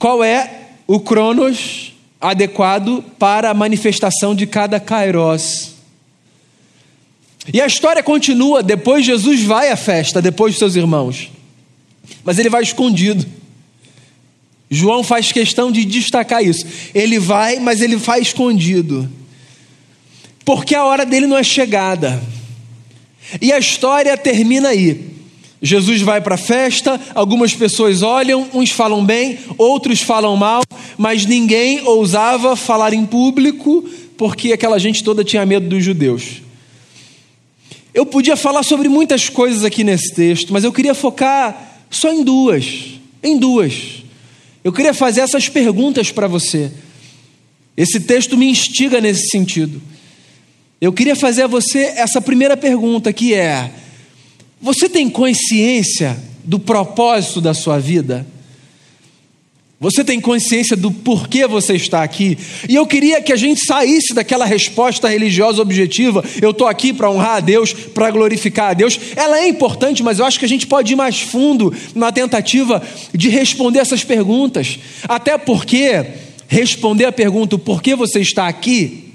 Qual 0.00 0.24
é 0.24 0.62
o 0.88 0.98
cronos 0.98 1.92
adequado 2.20 3.04
para 3.20 3.50
a 3.50 3.54
manifestação 3.54 4.34
de 4.34 4.48
cada 4.48 4.80
kairos. 4.80 5.74
E 7.54 7.60
a 7.60 7.68
história 7.68 8.02
continua, 8.02 8.64
depois 8.64 9.06
Jesus 9.06 9.44
vai 9.44 9.70
à 9.70 9.76
festa, 9.76 10.20
depois 10.20 10.54
dos 10.54 10.58
seus 10.58 10.74
irmãos 10.74 11.30
mas 12.24 12.38
ele 12.38 12.48
vai 12.48 12.62
escondido. 12.62 13.26
João 14.70 15.04
faz 15.04 15.30
questão 15.30 15.70
de 15.70 15.84
destacar 15.84 16.42
isso. 16.42 16.64
Ele 16.94 17.18
vai, 17.18 17.58
mas 17.58 17.82
ele 17.82 17.96
vai 17.96 18.20
escondido. 18.20 19.08
Porque 20.44 20.74
a 20.74 20.84
hora 20.84 21.04
dele 21.04 21.26
não 21.26 21.36
é 21.36 21.42
chegada. 21.42 22.22
E 23.40 23.52
a 23.52 23.58
história 23.58 24.16
termina 24.16 24.70
aí. 24.70 25.12
Jesus 25.60 26.00
vai 26.02 26.20
para 26.20 26.34
a 26.34 26.38
festa, 26.38 27.00
algumas 27.14 27.54
pessoas 27.54 28.02
olham, 28.02 28.48
uns 28.52 28.70
falam 28.70 29.04
bem, 29.04 29.38
outros 29.56 30.00
falam 30.00 30.36
mal, 30.36 30.62
mas 30.98 31.24
ninguém 31.24 31.82
ousava 31.86 32.56
falar 32.56 32.92
em 32.92 33.06
público, 33.06 33.88
porque 34.16 34.52
aquela 34.52 34.76
gente 34.78 35.04
toda 35.04 35.22
tinha 35.22 35.46
medo 35.46 35.68
dos 35.68 35.84
judeus. 35.84 36.42
Eu 37.94 38.04
podia 38.04 38.36
falar 38.36 38.64
sobre 38.64 38.88
muitas 38.88 39.28
coisas 39.28 39.64
aqui 39.64 39.84
nesse 39.84 40.12
texto, 40.12 40.52
mas 40.52 40.64
eu 40.64 40.72
queria 40.72 40.94
focar 40.94 41.71
só 41.92 42.12
em 42.12 42.24
duas. 42.24 42.98
Em 43.22 43.38
duas. 43.38 44.02
Eu 44.64 44.72
queria 44.72 44.94
fazer 44.94 45.20
essas 45.20 45.48
perguntas 45.48 46.10
para 46.10 46.26
você. 46.26 46.72
Esse 47.76 48.00
texto 48.00 48.36
me 48.36 48.46
instiga 48.46 49.00
nesse 49.00 49.28
sentido. 49.28 49.80
Eu 50.80 50.92
queria 50.92 51.14
fazer 51.14 51.42
a 51.42 51.46
você 51.46 51.78
essa 51.96 52.20
primeira 52.20 52.56
pergunta 52.56 53.12
que 53.12 53.34
é: 53.34 53.70
você 54.60 54.88
tem 54.88 55.08
consciência 55.08 56.18
do 56.42 56.58
propósito 56.58 57.40
da 57.40 57.54
sua 57.54 57.78
vida? 57.78 58.26
Você 59.82 60.04
tem 60.04 60.20
consciência 60.20 60.76
do 60.76 60.92
porquê 60.92 61.44
você 61.44 61.74
está 61.74 62.04
aqui? 62.04 62.38
E 62.68 62.76
eu 62.76 62.86
queria 62.86 63.20
que 63.20 63.32
a 63.32 63.36
gente 63.36 63.66
saísse 63.66 64.14
daquela 64.14 64.44
resposta 64.44 65.08
religiosa 65.08 65.60
objetiva. 65.60 66.24
Eu 66.40 66.52
estou 66.52 66.68
aqui 66.68 66.92
para 66.92 67.10
honrar 67.10 67.38
a 67.38 67.40
Deus, 67.40 67.72
para 67.72 68.08
glorificar 68.12 68.70
a 68.70 68.74
Deus. 68.74 68.96
Ela 69.16 69.40
é 69.40 69.48
importante, 69.48 70.00
mas 70.00 70.20
eu 70.20 70.24
acho 70.24 70.38
que 70.38 70.44
a 70.44 70.48
gente 70.48 70.68
pode 70.68 70.92
ir 70.92 70.94
mais 70.94 71.20
fundo 71.20 71.74
na 71.96 72.12
tentativa 72.12 72.80
de 73.12 73.28
responder 73.28 73.80
essas 73.80 74.04
perguntas. 74.04 74.78
Até 75.08 75.36
porque 75.36 76.06
responder 76.46 77.06
a 77.06 77.12
pergunta, 77.12 77.58
por 77.58 77.82
que 77.82 77.96
você 77.96 78.20
está 78.20 78.46
aqui, 78.46 79.12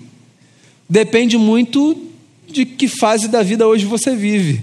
depende 0.89 1.37
muito 1.37 1.97
de 2.45 2.65
que 2.65 2.89
fase 2.89 3.29
da 3.29 3.41
vida 3.41 3.65
hoje 3.65 3.85
você 3.85 4.13
vive. 4.13 4.61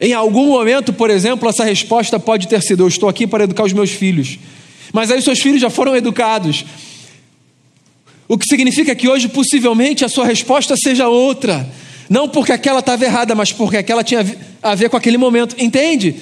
Em 0.00 0.12
algum 0.12 0.48
momento, 0.48 0.92
por 0.92 1.10
exemplo, 1.10 1.48
essa 1.48 1.64
resposta 1.64 2.18
pode 2.18 2.48
ter 2.48 2.62
sido: 2.62 2.82
Eu 2.82 2.88
estou 2.88 3.08
aqui 3.08 3.26
para 3.26 3.44
educar 3.44 3.64
os 3.64 3.72
meus 3.72 3.90
filhos. 3.90 4.38
Mas 4.92 5.10
aí 5.10 5.18
os 5.18 5.24
seus 5.24 5.40
filhos 5.40 5.60
já 5.60 5.70
foram 5.70 5.96
educados. 5.96 6.64
O 8.26 8.38
que 8.38 8.46
significa 8.46 8.94
que 8.94 9.08
hoje, 9.08 9.28
possivelmente, 9.28 10.04
a 10.04 10.08
sua 10.08 10.24
resposta 10.24 10.76
seja 10.76 11.08
outra. 11.08 11.68
Não 12.08 12.28
porque 12.28 12.52
aquela 12.52 12.80
estava 12.80 13.04
errada, 13.04 13.34
mas 13.34 13.52
porque 13.52 13.76
aquela 13.76 14.04
tinha 14.04 14.24
a 14.62 14.74
ver 14.74 14.88
com 14.88 14.96
aquele 14.96 15.18
momento. 15.18 15.56
Entende? 15.58 16.16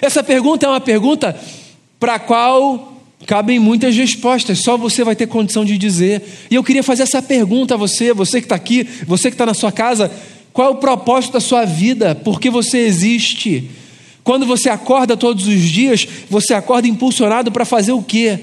Essa 0.00 0.22
pergunta 0.22 0.66
é 0.66 0.68
uma 0.68 0.80
pergunta 0.80 1.38
para 1.98 2.14
a 2.14 2.18
qual 2.18 2.90
cabem 3.26 3.58
muitas 3.58 3.94
respostas, 3.94 4.60
só 4.60 4.76
você 4.76 5.04
vai 5.04 5.14
ter 5.14 5.26
condição 5.26 5.64
de 5.64 5.76
dizer. 5.76 6.22
E 6.50 6.54
eu 6.54 6.64
queria 6.64 6.82
fazer 6.82 7.02
essa 7.02 7.20
pergunta 7.20 7.74
a 7.74 7.76
você, 7.76 8.12
você 8.12 8.40
que 8.40 8.46
está 8.46 8.54
aqui, 8.54 8.88
você 9.06 9.28
que 9.28 9.34
está 9.34 9.46
na 9.46 9.54
sua 9.54 9.70
casa: 9.70 10.10
qual 10.52 10.68
é 10.68 10.70
o 10.70 10.76
propósito 10.76 11.34
da 11.34 11.40
sua 11.40 11.64
vida? 11.64 12.14
Por 12.14 12.40
que 12.40 12.50
você 12.50 12.78
existe? 12.78 13.70
Quando 14.22 14.46
você 14.46 14.68
acorda 14.68 15.16
todos 15.16 15.46
os 15.46 15.60
dias, 15.60 16.06
você 16.28 16.54
acorda 16.54 16.88
impulsionado 16.88 17.50
para 17.50 17.64
fazer 17.64 17.92
o 17.92 18.02
quê? 18.02 18.38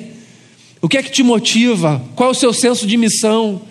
O 0.82 0.88
que 0.88 0.98
é 0.98 1.04
que 1.04 1.12
te 1.12 1.24
motiva? 1.24 2.04
Qual 2.16 2.30
é 2.30 2.32
o 2.32 2.36
seu 2.36 2.54
senso 2.54 2.88
de 2.88 2.98
missão? 2.98 3.62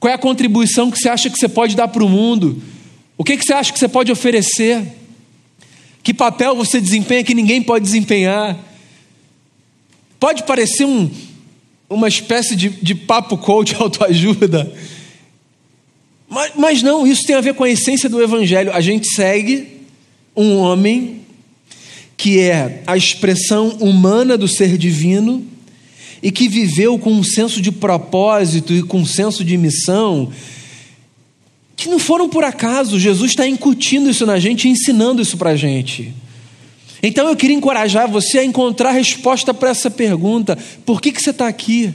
Qual 0.00 0.10
é 0.10 0.14
a 0.14 0.18
contribuição 0.18 0.90
que 0.90 0.98
você 0.98 1.08
acha 1.08 1.30
que 1.30 1.38
você 1.38 1.48
pode 1.48 1.76
dar 1.76 1.88
para 1.88 2.04
o 2.04 2.08
mundo? 2.08 2.60
O 3.16 3.24
que, 3.24 3.34
é 3.34 3.36
que 3.36 3.44
você 3.44 3.52
acha 3.52 3.72
que 3.72 3.78
você 3.78 3.88
pode 3.88 4.10
oferecer? 4.10 4.82
Que 6.02 6.12
papel 6.12 6.56
você 6.56 6.80
desempenha 6.80 7.22
que 7.22 7.34
ninguém 7.34 7.62
pode 7.62 7.84
desempenhar? 7.84 8.58
Pode 10.18 10.42
parecer 10.42 10.84
um, 10.84 11.10
uma 11.88 12.08
espécie 12.08 12.56
de, 12.56 12.68
de 12.68 12.94
papo 12.94 13.38
coach 13.38 13.74
autoajuda, 13.78 14.72
mas, 16.32 16.52
mas 16.56 16.82
não, 16.82 17.06
isso 17.06 17.26
tem 17.26 17.36
a 17.36 17.40
ver 17.40 17.54
com 17.54 17.62
a 17.62 17.70
essência 17.70 18.08
do 18.08 18.22
Evangelho. 18.22 18.72
A 18.72 18.80
gente 18.80 19.06
segue 19.14 19.82
um 20.34 20.56
homem 20.56 21.20
que 22.16 22.40
é 22.40 22.82
a 22.86 22.96
expressão 22.96 23.68
humana 23.80 24.38
do 24.38 24.48
ser 24.48 24.78
divino 24.78 25.44
e 26.22 26.30
que 26.30 26.48
viveu 26.48 26.98
com 26.98 27.12
um 27.12 27.22
senso 27.22 27.60
de 27.60 27.70
propósito 27.70 28.72
e 28.72 28.82
com 28.82 29.00
um 29.00 29.06
senso 29.06 29.44
de 29.44 29.56
missão 29.58 30.32
que 31.76 31.88
não 31.88 31.98
foram 31.98 32.28
por 32.28 32.44
acaso. 32.44 32.98
Jesus 32.98 33.32
está 33.32 33.46
incutindo 33.46 34.08
isso 34.08 34.24
na 34.24 34.38
gente, 34.38 34.68
ensinando 34.68 35.20
isso 35.20 35.36
para 35.36 35.50
a 35.50 35.56
gente. 35.56 36.14
Então 37.02 37.28
eu 37.28 37.34
queria 37.34 37.56
encorajar 37.56 38.08
você 38.08 38.38
a 38.38 38.44
encontrar 38.44 38.92
resposta 38.92 39.52
para 39.52 39.70
essa 39.70 39.90
pergunta: 39.90 40.56
por 40.86 41.02
que, 41.02 41.12
que 41.12 41.20
você 41.20 41.30
está 41.30 41.48
aqui? 41.48 41.92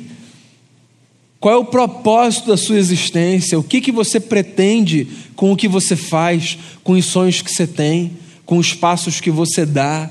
Qual 1.39 1.53
é 1.53 1.57
o 1.57 1.65
propósito 1.65 2.47
da 2.47 2.57
sua 2.57 2.77
existência? 2.77 3.59
O 3.59 3.63
que, 3.63 3.79
que 3.79 3.91
você 3.91 4.19
pretende 4.19 5.07
com 5.35 5.51
o 5.51 5.55
que 5.55 5.67
você 5.67 5.95
faz, 5.95 6.57
com 6.83 6.93
os 6.93 7.05
sonhos 7.05 7.41
que 7.41 7.51
você 7.51 7.67
tem, 7.67 8.13
com 8.45 8.57
os 8.57 8.73
passos 8.73 9.21
que 9.21 9.29
você 9.29 9.65
dá? 9.65 10.09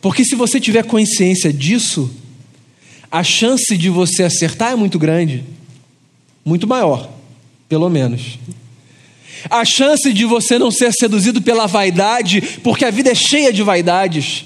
Porque 0.00 0.24
se 0.24 0.34
você 0.34 0.58
tiver 0.58 0.84
consciência 0.84 1.52
disso, 1.52 2.10
a 3.10 3.22
chance 3.22 3.76
de 3.76 3.90
você 3.90 4.22
acertar 4.22 4.72
é 4.72 4.76
muito 4.76 4.98
grande, 4.98 5.44
muito 6.44 6.66
maior, 6.66 7.10
pelo 7.68 7.90
menos. 7.90 8.38
A 9.48 9.64
chance 9.64 10.12
de 10.12 10.24
você 10.24 10.58
não 10.58 10.70
ser 10.70 10.92
seduzido 10.92 11.42
pela 11.42 11.66
vaidade, 11.66 12.40
porque 12.62 12.84
a 12.84 12.90
vida 12.90 13.10
é 13.10 13.14
cheia 13.14 13.52
de 13.52 13.62
vaidades. 13.62 14.44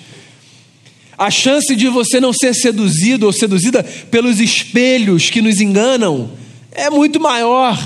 A 1.17 1.31
chance 1.31 1.75
de 1.77 1.89
você 1.89 2.21
não 2.21 2.33
ser 2.33 2.55
seduzido 2.55 3.27
ou 3.27 3.33
seduzida 3.33 3.83
pelos 4.11 4.41
espelhos 4.41 5.31
que 5.31 5.41
nos 5.41 5.61
enganam 5.61 6.31
é 6.73 6.91
muito 6.91 7.21
maior. 7.21 7.79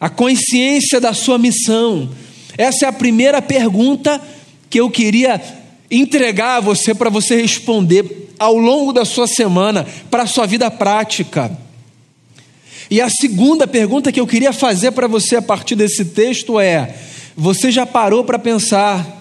A 0.00 0.08
consciência 0.08 1.00
da 1.00 1.12
sua 1.12 1.38
missão. 1.38 2.08
Essa 2.56 2.86
é 2.86 2.88
a 2.88 2.92
primeira 2.92 3.42
pergunta 3.42 4.20
que 4.70 4.78
eu 4.78 4.88
queria 4.88 5.40
entregar 5.90 6.56
a 6.56 6.60
você 6.60 6.94
para 6.94 7.10
você 7.10 7.40
responder 7.40 8.32
ao 8.38 8.56
longo 8.56 8.92
da 8.92 9.04
sua 9.04 9.26
semana, 9.26 9.86
para 10.10 10.22
a 10.22 10.26
sua 10.26 10.46
vida 10.46 10.70
prática. 10.70 11.50
E 12.90 13.00
a 13.00 13.10
segunda 13.10 13.66
pergunta 13.66 14.12
que 14.12 14.20
eu 14.20 14.26
queria 14.26 14.52
fazer 14.52 14.92
para 14.92 15.06
você 15.06 15.36
a 15.36 15.42
partir 15.42 15.74
desse 15.74 16.04
texto 16.04 16.58
é: 16.60 16.94
você 17.36 17.70
já 17.70 17.84
parou 17.84 18.24
para 18.24 18.38
pensar 18.38 19.17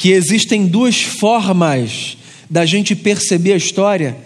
que 0.00 0.10
existem 0.12 0.66
duas 0.66 1.02
formas 1.02 2.16
da 2.48 2.64
gente 2.64 2.96
perceber 2.96 3.52
a 3.52 3.58
história 3.58 4.16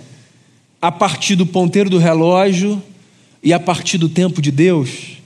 a 0.81 0.93
partir 0.93 1.35
do 1.35 1.45
ponteiro 1.45 1.91
do 1.91 1.99
relógio 1.99 2.81
e 3.43 3.53
a 3.53 3.59
partir 3.59 3.99
do 3.99 4.09
tempo 4.09 4.41
de 4.41 4.53
Deus? 4.53 5.19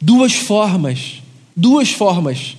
Duas 0.00 0.32
formas, 0.32 1.20
duas 1.56 1.90
formas. 1.90 2.56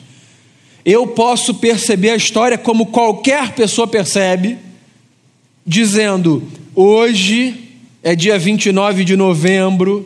Eu 0.84 1.08
posso 1.08 1.54
perceber 1.54 2.10
a 2.10 2.18
história 2.18 2.58
como 2.58 2.88
qualquer 2.88 3.54
pessoa 3.54 3.88
percebe, 3.88 4.58
dizendo: 5.66 6.44
hoje 6.76 7.78
é 8.04 8.14
dia 8.14 8.38
29 8.38 9.06
de 9.06 9.16
novembro, 9.16 10.06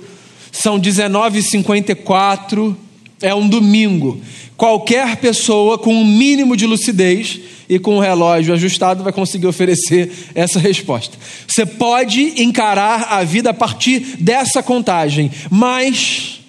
são 0.51 0.79
19h54, 0.79 2.75
é 3.23 3.33
um 3.33 3.47
domingo. 3.47 4.21
Qualquer 4.55 5.15
pessoa 5.15 5.79
com 5.79 5.95
um 5.95 6.05
mínimo 6.05 6.55
de 6.55 6.67
lucidez 6.67 7.39
e 7.67 7.79
com 7.79 7.97
o 7.97 7.99
relógio 7.99 8.53
ajustado 8.53 9.03
vai 9.03 9.11
conseguir 9.11 9.47
oferecer 9.47 10.11
essa 10.35 10.59
resposta. 10.59 11.17
Você 11.47 11.65
pode 11.65 12.43
encarar 12.43 13.13
a 13.13 13.23
vida 13.23 13.49
a 13.49 13.53
partir 13.53 13.99
dessa 14.19 14.61
contagem, 14.61 15.31
mas 15.49 16.41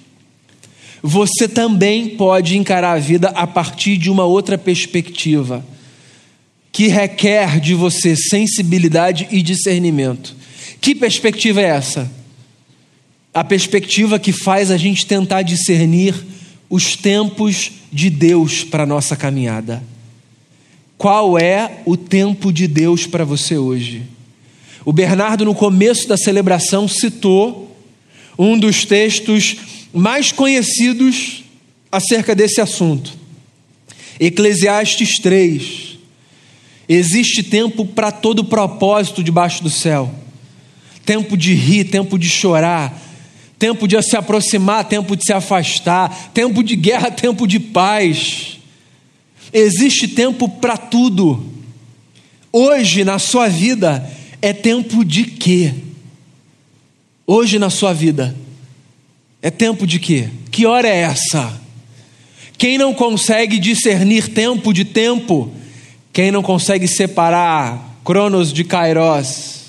você 1.03 1.47
também 1.47 2.11
pode 2.11 2.59
encarar 2.59 2.93
a 2.93 2.99
vida 2.99 3.29
a 3.29 3.47
partir 3.47 3.97
de 3.97 4.11
uma 4.11 4.25
outra 4.25 4.59
perspectiva, 4.59 5.65
que 6.73 6.89
requer 6.89 7.61
de 7.61 7.73
você 7.73 8.17
sensibilidade 8.17 9.29
e 9.31 9.41
discernimento. 9.41 10.35
Que 10.81 10.95
perspectiva 10.95 11.61
é 11.61 11.67
essa? 11.67 12.11
A 13.33 13.45
perspectiva 13.45 14.19
que 14.19 14.33
faz 14.33 14.71
a 14.71 14.77
gente 14.77 15.07
tentar 15.07 15.43
discernir 15.43 16.15
os 16.75 16.97
tempos 16.97 17.71
de 17.93 18.11
Deus 18.11 18.65
para 18.65 18.83
a 18.83 18.87
nossa 18.87 19.15
caminhada. 19.15 19.81
Qual 20.99 21.39
é 21.39 21.83
o 21.87 21.97
tempo 21.97 22.53
de 22.53 22.67
Deus 22.67 23.07
para 23.07 23.25
você 23.25 23.57
hoje? 23.57 24.03
O 24.85 24.93
Bernardo, 24.93 25.45
no 25.45 25.55
começo 25.55 26.09
da 26.09 26.17
celebração, 26.17 26.89
citou 26.89 27.77
um 28.37 28.59
dos 28.59 28.85
textos 28.85 29.55
mais 29.93 30.33
conhecidos 30.33 31.45
acerca 31.93 32.35
desse 32.35 32.61
assunto. 32.61 33.13
Eclesiastes 34.19 35.21
3. 35.21 35.97
Existe 36.89 37.45
tempo 37.45 37.87
para 37.87 38.11
todo 38.11 38.45
propósito 38.45 39.23
debaixo 39.23 39.63
do 39.63 39.71
céu 39.71 40.13
tempo 41.05 41.37
de 41.37 41.53
rir, 41.53 41.85
tempo 41.85 42.19
de 42.19 42.29
chorar, 42.31 42.99
tempo 43.59 43.87
de 43.87 44.01
se 44.03 44.17
aproximar, 44.17 44.85
tempo 44.85 45.17
de 45.17 45.25
se 45.25 45.33
afastar, 45.33 46.33
tempo 46.33 46.63
de 46.63 46.77
guerra, 46.77 47.11
tempo 47.13 47.47
de 47.47 47.59
paz. 47.59 48.59
Existe 49.53 50.09
tempo 50.09 50.49
para 50.49 50.77
tudo. 50.77 51.53
Hoje 52.53 53.05
na 53.05 53.19
sua 53.19 53.49
vida 53.49 54.09
é 54.41 54.53
tempo 54.53 55.05
de 55.05 55.25
quê? 55.25 55.75
Hoje 57.27 57.59
na 57.59 57.71
sua 57.71 57.93
vida 57.93 58.35
é 59.41 59.51
tempo 59.51 59.87
de 59.87 59.99
quê? 59.99 60.29
Que 60.51 60.67
hora 60.67 60.89
é 60.89 61.01
essa? 61.03 61.61
Quem 62.57 62.79
não 62.79 62.95
consegue 62.95 63.59
discernir 63.59 64.29
tempo 64.29 64.73
de 64.73 64.85
tempo, 64.85 65.53
quem 66.13 66.31
não 66.31 66.43
consegue 66.43 66.87
separar 66.87 67.99
Cronos 68.05 68.53
de 68.53 68.65
Kairos, 68.65 69.63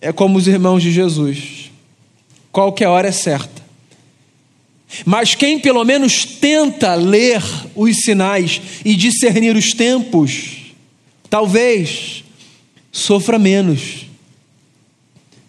é 0.00 0.12
como 0.12 0.36
os 0.36 0.46
irmãos 0.46 0.82
de 0.82 0.92
Jesus. 0.92 1.55
Qualquer 2.56 2.88
hora 2.88 3.08
é 3.08 3.12
certa. 3.12 3.62
Mas 5.04 5.34
quem 5.34 5.58
pelo 5.58 5.84
menos 5.84 6.24
tenta 6.24 6.94
ler 6.94 7.42
os 7.74 7.98
sinais 7.98 8.62
e 8.82 8.96
discernir 8.96 9.54
os 9.54 9.74
tempos, 9.74 10.72
talvez 11.28 12.24
sofra 12.90 13.38
menos. 13.38 14.06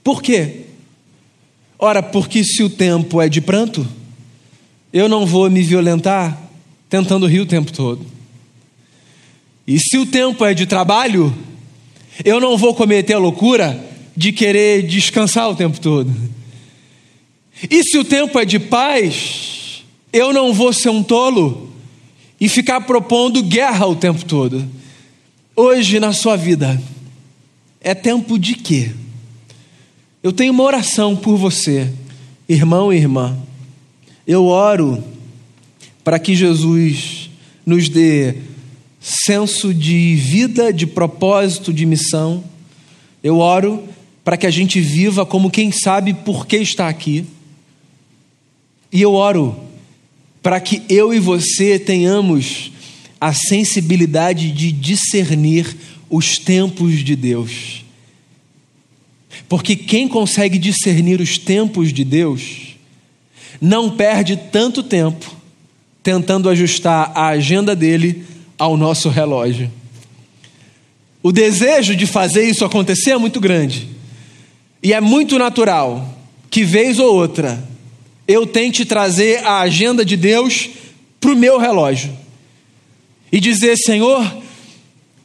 Por 0.03 0.21
quê? 0.21 0.63
Ora, 1.79 2.03
porque 2.03 2.43
se 2.43 2.61
o 2.61 2.69
tempo 2.69 3.21
é 3.21 3.29
de 3.29 3.39
pranto, 3.39 3.87
eu 4.91 5.07
não 5.07 5.25
vou 5.25 5.49
me 5.49 5.61
violentar 5.61 6.37
tentando 6.89 7.25
rir 7.25 7.39
o 7.39 7.45
tempo 7.45 7.71
todo. 7.71 8.05
E 9.65 9.79
se 9.79 9.97
o 9.97 10.05
tempo 10.05 10.43
é 10.43 10.53
de 10.53 10.65
trabalho, 10.65 11.33
eu 12.25 12.41
não 12.41 12.57
vou 12.57 12.75
cometer 12.75 13.13
a 13.13 13.17
loucura 13.17 13.81
de 14.13 14.33
querer 14.33 14.85
descansar 14.85 15.49
o 15.49 15.55
tempo 15.55 15.79
todo. 15.79 16.13
E 17.69 17.83
se 17.83 17.97
o 17.97 18.03
tempo 18.03 18.39
é 18.39 18.45
de 18.45 18.59
paz, 18.59 19.83
eu 20.13 20.31
não 20.31 20.53
vou 20.53 20.71
ser 20.71 20.89
um 20.89 21.01
tolo 21.01 21.71
e 22.39 22.47
ficar 22.47 22.81
propondo 22.81 23.41
guerra 23.41 23.87
o 23.87 23.95
tempo 23.95 24.23
todo. 24.25 24.67
Hoje 25.55 25.99
na 25.99 26.13
sua 26.13 26.35
vida 26.35 26.79
é 27.81 27.95
tempo 27.95 28.37
de 28.37 28.53
quê? 28.53 28.91
Eu 30.21 30.31
tenho 30.31 30.53
uma 30.53 30.63
oração 30.63 31.15
por 31.15 31.35
você, 31.37 31.91
irmão 32.47 32.93
e 32.93 32.97
irmã. 32.97 33.37
Eu 34.27 34.45
oro 34.45 35.03
para 36.03 36.19
que 36.19 36.35
Jesus 36.35 37.29
nos 37.65 37.89
dê 37.89 38.35
senso 38.99 39.73
de 39.73 40.15
vida, 40.15 40.71
de 40.71 40.85
propósito, 40.85 41.73
de 41.73 41.85
missão. 41.85 42.43
Eu 43.23 43.39
oro 43.39 43.83
para 44.23 44.37
que 44.37 44.45
a 44.45 44.51
gente 44.51 44.79
viva 44.79 45.25
como 45.25 45.49
quem 45.49 45.71
sabe 45.71 46.13
por 46.13 46.45
que 46.45 46.57
está 46.57 46.87
aqui. 46.87 47.25
E 48.91 49.01
eu 49.01 49.13
oro 49.13 49.55
para 50.41 50.59
que 50.59 50.81
eu 50.87 51.13
e 51.13 51.19
você 51.19 51.77
tenhamos 51.77 52.71
a 53.19 53.33
sensibilidade 53.33 54.51
de 54.51 54.71
discernir 54.71 55.75
os 56.09 56.37
tempos 56.37 57.03
de 57.03 57.15
Deus. 57.15 57.83
Porque 59.49 59.75
quem 59.75 60.07
consegue 60.07 60.57
discernir 60.57 61.19
os 61.19 61.37
tempos 61.37 61.91
de 61.91 62.03
Deus 62.03 62.75
não 63.59 63.89
perde 63.91 64.37
tanto 64.51 64.83
tempo 64.83 65.35
tentando 66.03 66.49
ajustar 66.49 67.11
a 67.13 67.27
agenda 67.27 67.75
dele 67.75 68.23
ao 68.57 68.77
nosso 68.77 69.09
relógio. 69.09 69.69
O 71.21 71.31
desejo 71.31 71.95
de 71.95 72.05
fazer 72.05 72.47
isso 72.47 72.63
acontecer 72.63 73.11
é 73.11 73.17
muito 73.17 73.39
grande. 73.41 73.89
E 74.81 74.93
é 74.93 75.01
muito 75.01 75.37
natural 75.37 76.17
que, 76.49 76.63
vez 76.63 76.99
ou 76.99 77.13
outra, 77.13 77.61
eu 78.27 78.45
tente 78.45 78.85
trazer 78.85 79.43
a 79.45 79.59
agenda 79.59 80.03
de 80.03 80.17
Deus 80.17 80.69
para 81.19 81.31
o 81.31 81.35
meu 81.35 81.57
relógio 81.57 82.15
e 83.31 83.39
dizer: 83.39 83.77
Senhor, 83.77 84.25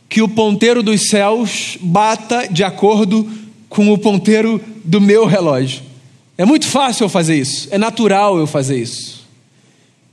que 0.08 0.22
o 0.22 0.28
ponteiro 0.28 0.82
dos 0.82 1.08
céus 1.08 1.76
bata 1.80 2.46
de 2.46 2.62
acordo 2.62 3.28
com 3.68 3.90
o 3.90 3.98
ponteiro 3.98 4.60
do 4.84 5.00
meu 5.00 5.26
relógio. 5.26 5.82
É 6.36 6.44
muito 6.44 6.66
fácil 6.66 7.04
eu 7.04 7.08
fazer 7.08 7.38
isso, 7.38 7.68
é 7.70 7.78
natural 7.78 8.38
eu 8.38 8.46
fazer 8.46 8.80
isso, 8.80 9.26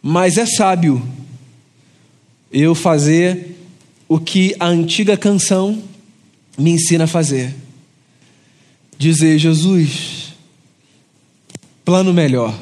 mas 0.02 0.38
é 0.38 0.46
sábio 0.46 1.02
eu 2.52 2.74
fazer 2.74 3.58
o 4.08 4.20
que 4.20 4.56
a 4.60 4.68
antiga 4.68 5.16
canção 5.16 5.82
me 6.58 6.72
ensina 6.72 7.04
a 7.04 7.08
fazer. 7.08 7.54
Dizer, 8.98 9.38
Jesus, 9.38 10.34
plano 11.86 12.14
melhor. 12.14 12.54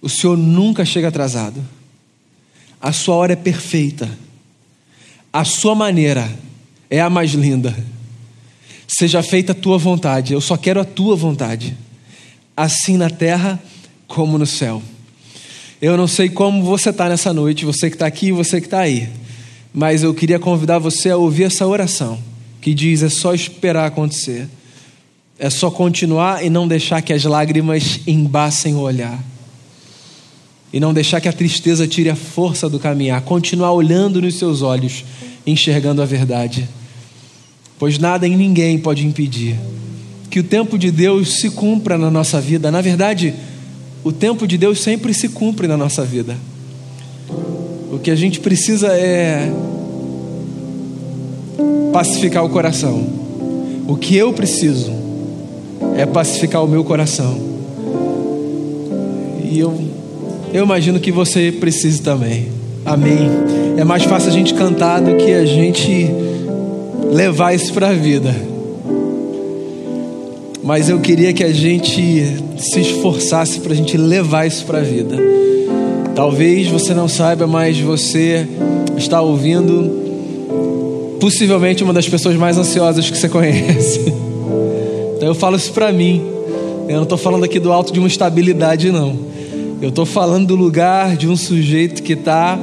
O 0.00 0.08
Senhor 0.08 0.36
nunca 0.36 0.84
chega 0.84 1.08
atrasado. 1.08 1.64
A 2.80 2.92
sua 2.92 3.16
hora 3.16 3.32
é 3.32 3.36
perfeita. 3.36 4.08
A 5.32 5.44
sua 5.44 5.74
maneira 5.74 6.30
é 6.88 7.00
a 7.00 7.10
mais 7.10 7.32
linda. 7.32 7.76
Seja 8.86 9.22
feita 9.22 9.52
a 9.52 9.54
tua 9.54 9.76
vontade. 9.76 10.32
Eu 10.32 10.40
só 10.40 10.56
quero 10.56 10.80
a 10.80 10.84
tua 10.84 11.16
vontade. 11.16 11.76
Assim 12.56 12.96
na 12.96 13.10
terra 13.10 13.60
como 14.06 14.38
no 14.38 14.46
céu. 14.46 14.82
Eu 15.80 15.96
não 15.96 16.08
sei 16.08 16.28
como 16.28 16.64
você 16.64 16.90
está 16.90 17.08
nessa 17.08 17.32
noite, 17.32 17.64
você 17.64 17.88
que 17.88 17.96
está 17.96 18.06
aqui 18.06 18.28
e 18.28 18.32
você 18.32 18.60
que 18.60 18.66
está 18.66 18.80
aí. 18.80 19.08
Mas 19.72 20.02
eu 20.02 20.12
queria 20.14 20.38
convidar 20.38 20.78
você 20.78 21.10
a 21.10 21.16
ouvir 21.16 21.44
essa 21.44 21.66
oração 21.66 22.18
que 22.60 22.74
diz: 22.74 23.02
é 23.02 23.08
só 23.08 23.34
esperar 23.34 23.86
acontecer. 23.86 24.48
É 25.38 25.48
só 25.50 25.70
continuar 25.70 26.44
e 26.44 26.50
não 26.50 26.66
deixar 26.66 27.00
que 27.00 27.12
as 27.12 27.22
lágrimas 27.22 28.00
embacem 28.06 28.74
o 28.74 28.80
olhar. 28.80 29.22
E 30.72 30.78
não 30.78 30.92
deixar 30.92 31.20
que 31.20 31.28
a 31.28 31.32
tristeza 31.32 31.86
tire 31.86 32.10
a 32.10 32.16
força 32.16 32.68
do 32.68 32.78
caminhar. 32.78 33.20
Continuar 33.22 33.72
olhando 33.72 34.20
nos 34.20 34.34
seus 34.36 34.62
olhos, 34.62 35.04
enxergando 35.46 36.02
a 36.02 36.04
verdade. 36.04 36.68
Pois 37.78 37.98
nada 37.98 38.26
e 38.26 38.36
ninguém 38.36 38.78
pode 38.78 39.06
impedir 39.06 39.56
que 40.30 40.40
o 40.40 40.44
tempo 40.44 40.78
de 40.78 40.90
Deus 40.90 41.40
se 41.40 41.50
cumpra 41.50 41.96
na 41.96 42.10
nossa 42.10 42.40
vida. 42.40 42.70
Na 42.70 42.80
verdade, 42.80 43.34
o 44.04 44.12
tempo 44.12 44.46
de 44.46 44.58
Deus 44.58 44.80
sempre 44.80 45.14
se 45.14 45.28
cumpre 45.28 45.66
na 45.66 45.76
nossa 45.76 46.04
vida. 46.04 46.36
O 47.90 47.98
que 47.98 48.10
a 48.10 48.16
gente 48.16 48.40
precisa 48.40 48.88
é 48.88 49.50
pacificar 51.92 52.44
o 52.44 52.48
coração. 52.50 53.06
O 53.86 53.96
que 53.96 54.14
eu 54.14 54.32
preciso 54.32 54.92
é 55.96 56.04
pacificar 56.04 56.62
o 56.62 56.68
meu 56.68 56.84
coração. 56.84 57.40
E 59.50 59.58
eu, 59.58 59.74
eu 60.52 60.64
imagino 60.64 60.98
que 60.98 61.12
você 61.12 61.52
precise 61.52 62.02
também. 62.02 62.46
Amém. 62.84 63.28
É 63.76 63.84
mais 63.84 64.04
fácil 64.04 64.30
a 64.30 64.32
gente 64.32 64.54
cantar 64.54 65.00
do 65.00 65.16
que 65.16 65.32
a 65.32 65.44
gente 65.44 66.10
levar 67.12 67.54
isso 67.54 67.72
para 67.72 67.88
a 67.88 67.92
vida. 67.92 68.34
Mas 70.62 70.88
eu 70.88 70.98
queria 71.00 71.32
que 71.32 71.44
a 71.44 71.52
gente 71.52 72.26
se 72.58 72.80
esforçasse 72.80 73.60
para 73.60 73.72
a 73.72 73.76
gente 73.76 73.96
levar 73.96 74.46
isso 74.46 74.64
para 74.64 74.78
a 74.78 74.82
vida. 74.82 75.16
Talvez 76.14 76.68
você 76.68 76.92
não 76.92 77.08
saiba, 77.08 77.46
mas 77.46 77.78
você 77.78 78.46
está 78.96 79.20
ouvindo 79.20 80.08
possivelmente 81.20 81.84
uma 81.84 81.92
das 81.92 82.08
pessoas 82.08 82.36
mais 82.36 82.58
ansiosas 82.58 83.08
que 83.08 83.16
você 83.16 83.28
conhece. 83.30 84.12
Então 85.16 85.28
eu 85.28 85.34
falo 85.34 85.56
isso 85.56 85.72
para 85.72 85.92
mim. 85.92 86.22
Eu 86.88 86.96
não 86.96 87.02
estou 87.02 87.18
falando 87.18 87.44
aqui 87.44 87.60
do 87.60 87.72
alto 87.72 87.92
de 87.92 87.98
uma 87.98 88.08
estabilidade, 88.08 88.90
não. 88.90 89.16
Eu 89.80 89.90
estou 89.90 90.04
falando 90.04 90.48
do 90.48 90.56
lugar 90.56 91.16
de 91.16 91.28
um 91.28 91.36
sujeito 91.36 92.02
que 92.02 92.14
está 92.14 92.58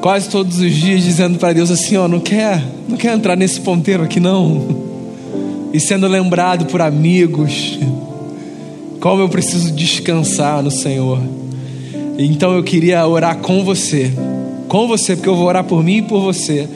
quase 0.00 0.28
todos 0.28 0.60
os 0.60 0.72
dias 0.74 1.02
dizendo 1.02 1.38
para 1.38 1.52
Deus 1.52 1.70
assim: 1.70 1.96
ó, 1.96 2.06
não 2.06 2.20
quer, 2.20 2.62
não 2.88 2.96
quer 2.96 3.14
entrar 3.14 3.36
nesse 3.36 3.60
ponteiro 3.60 4.02
aqui 4.02 4.20
não. 4.20 4.88
E 5.70 5.78
sendo 5.78 6.06
lembrado 6.06 6.64
por 6.64 6.80
amigos, 6.80 7.78
como 9.00 9.20
eu 9.20 9.28
preciso 9.28 9.70
descansar 9.70 10.62
no 10.62 10.70
Senhor. 10.70 11.20
Então 12.18 12.54
eu 12.54 12.62
queria 12.62 13.06
orar 13.06 13.36
com 13.36 13.62
você, 13.62 14.10
com 14.66 14.88
você, 14.88 15.14
porque 15.14 15.28
eu 15.28 15.36
vou 15.36 15.46
orar 15.46 15.64
por 15.64 15.84
mim 15.84 15.98
e 15.98 16.02
por 16.02 16.22
você 16.22 16.66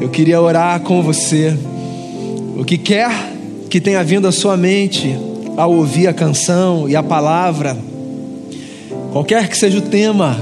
eu 0.00 0.10
queria 0.10 0.40
orar 0.40 0.80
com 0.80 1.02
você. 1.02 1.56
O 2.58 2.64
que 2.64 2.76
quer 2.76 3.10
que 3.70 3.80
tenha 3.80 4.02
vindo 4.04 4.28
à 4.28 4.32
sua 4.32 4.56
mente 4.56 5.16
ao 5.56 5.72
ouvir 5.72 6.08
a 6.08 6.12
canção 6.12 6.88
e 6.88 6.94
a 6.94 7.02
palavra, 7.02 7.76
qualquer 9.14 9.48
que 9.48 9.56
seja 9.56 9.78
o 9.78 9.80
tema 9.80 10.36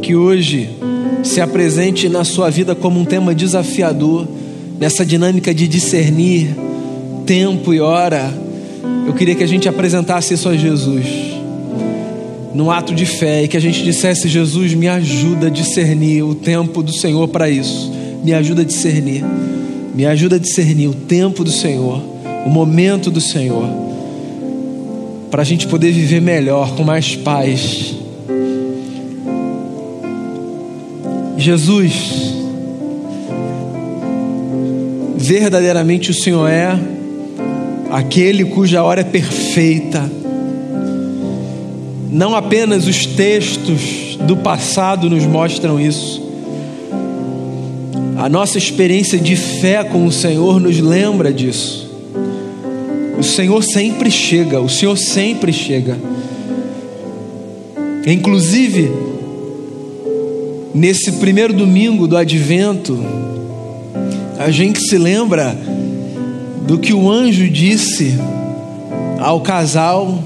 que 0.00 0.16
hoje 0.16 0.70
se 1.22 1.38
apresente 1.38 2.08
na 2.08 2.24
sua 2.24 2.48
vida 2.48 2.74
como 2.74 2.98
um 2.98 3.04
tema 3.04 3.34
desafiador, 3.34 4.26
nessa 4.78 5.04
dinâmica 5.04 5.52
de 5.52 5.68
discernir 5.68 6.56
tempo 7.26 7.74
e 7.74 7.80
hora, 7.80 8.32
eu 9.06 9.12
queria 9.12 9.34
que 9.34 9.44
a 9.44 9.46
gente 9.46 9.68
apresentasse 9.68 10.32
isso 10.32 10.48
a 10.48 10.56
Jesus, 10.56 11.04
num 12.54 12.70
ato 12.70 12.94
de 12.94 13.04
fé, 13.04 13.44
e 13.44 13.48
que 13.48 13.58
a 13.58 13.60
gente 13.60 13.84
dissesse: 13.84 14.28
Jesus, 14.28 14.72
me 14.72 14.88
ajuda 14.88 15.48
a 15.48 15.50
discernir 15.50 16.22
o 16.22 16.34
tempo 16.34 16.82
do 16.82 16.94
Senhor 16.94 17.28
para 17.28 17.50
isso. 17.50 17.92
Me 18.24 18.32
ajuda 18.32 18.62
a 18.62 18.64
discernir. 18.64 19.22
Me 19.94 20.06
ajuda 20.06 20.36
a 20.36 20.38
discernir 20.38 20.88
o 20.88 20.94
tempo 20.94 21.44
do 21.44 21.52
Senhor, 21.52 22.02
o 22.46 22.48
momento 22.48 23.10
do 23.10 23.20
Senhor, 23.20 23.68
para 25.30 25.42
a 25.42 25.44
gente 25.44 25.66
poder 25.66 25.92
viver 25.92 26.20
melhor, 26.20 26.74
com 26.74 26.82
mais 26.82 27.14
paz. 27.14 27.94
Jesus, 31.36 31.92
verdadeiramente 35.16 36.10
o 36.10 36.14
Senhor 36.14 36.48
é 36.48 36.78
aquele 37.90 38.44
cuja 38.44 38.82
hora 38.82 39.00
é 39.00 39.04
perfeita. 39.04 40.10
Não 42.10 42.34
apenas 42.34 42.86
os 42.86 43.06
textos 43.06 44.18
do 44.26 44.36
passado 44.36 45.08
nos 45.08 45.24
mostram 45.24 45.80
isso, 45.80 46.28
a 48.18 48.28
nossa 48.28 48.58
experiência 48.58 49.18
de 49.18 49.34
fé 49.34 49.82
com 49.82 50.04
o 50.04 50.12
Senhor 50.12 50.60
nos 50.60 50.78
lembra 50.78 51.32
disso. 51.32 51.89
O 53.20 53.22
Senhor 53.22 53.62
sempre 53.62 54.10
chega, 54.10 54.62
o 54.62 54.68
Senhor 54.70 54.96
sempre 54.96 55.52
chega. 55.52 55.98
Inclusive, 58.06 58.90
nesse 60.74 61.12
primeiro 61.12 61.52
domingo 61.52 62.08
do 62.08 62.16
advento, 62.16 62.98
a 64.38 64.50
gente 64.50 64.80
se 64.80 64.96
lembra 64.96 65.54
do 66.66 66.78
que 66.78 66.94
o 66.94 67.10
anjo 67.10 67.46
disse 67.50 68.14
ao 69.18 69.42
casal. 69.42 70.24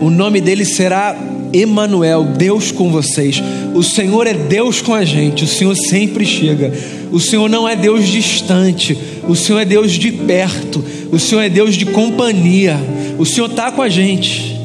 O 0.00 0.08
nome 0.08 0.40
dele 0.40 0.64
será 0.64 1.14
Emanuel, 1.52 2.24
Deus 2.24 2.72
com 2.72 2.90
vocês. 2.90 3.42
O 3.74 3.82
Senhor 3.82 4.26
é 4.26 4.32
Deus 4.32 4.80
com 4.80 4.94
a 4.94 5.04
gente, 5.04 5.44
o 5.44 5.48
Senhor 5.48 5.76
sempre 5.76 6.24
chega. 6.24 6.72
O 7.12 7.20
Senhor 7.20 7.48
não 7.48 7.68
é 7.68 7.76
Deus 7.76 8.06
distante, 8.08 8.96
o 9.28 9.36
Senhor 9.36 9.60
é 9.60 9.64
Deus 9.66 9.92
de 9.92 10.10
perto, 10.10 10.82
o 11.12 11.18
Senhor 11.18 11.42
é 11.42 11.50
Deus 11.50 11.74
de 11.74 11.84
companhia. 11.84 12.78
O 13.18 13.26
Senhor 13.26 13.50
está 13.50 13.70
com 13.70 13.82
a 13.82 13.88
gente. 13.88 14.56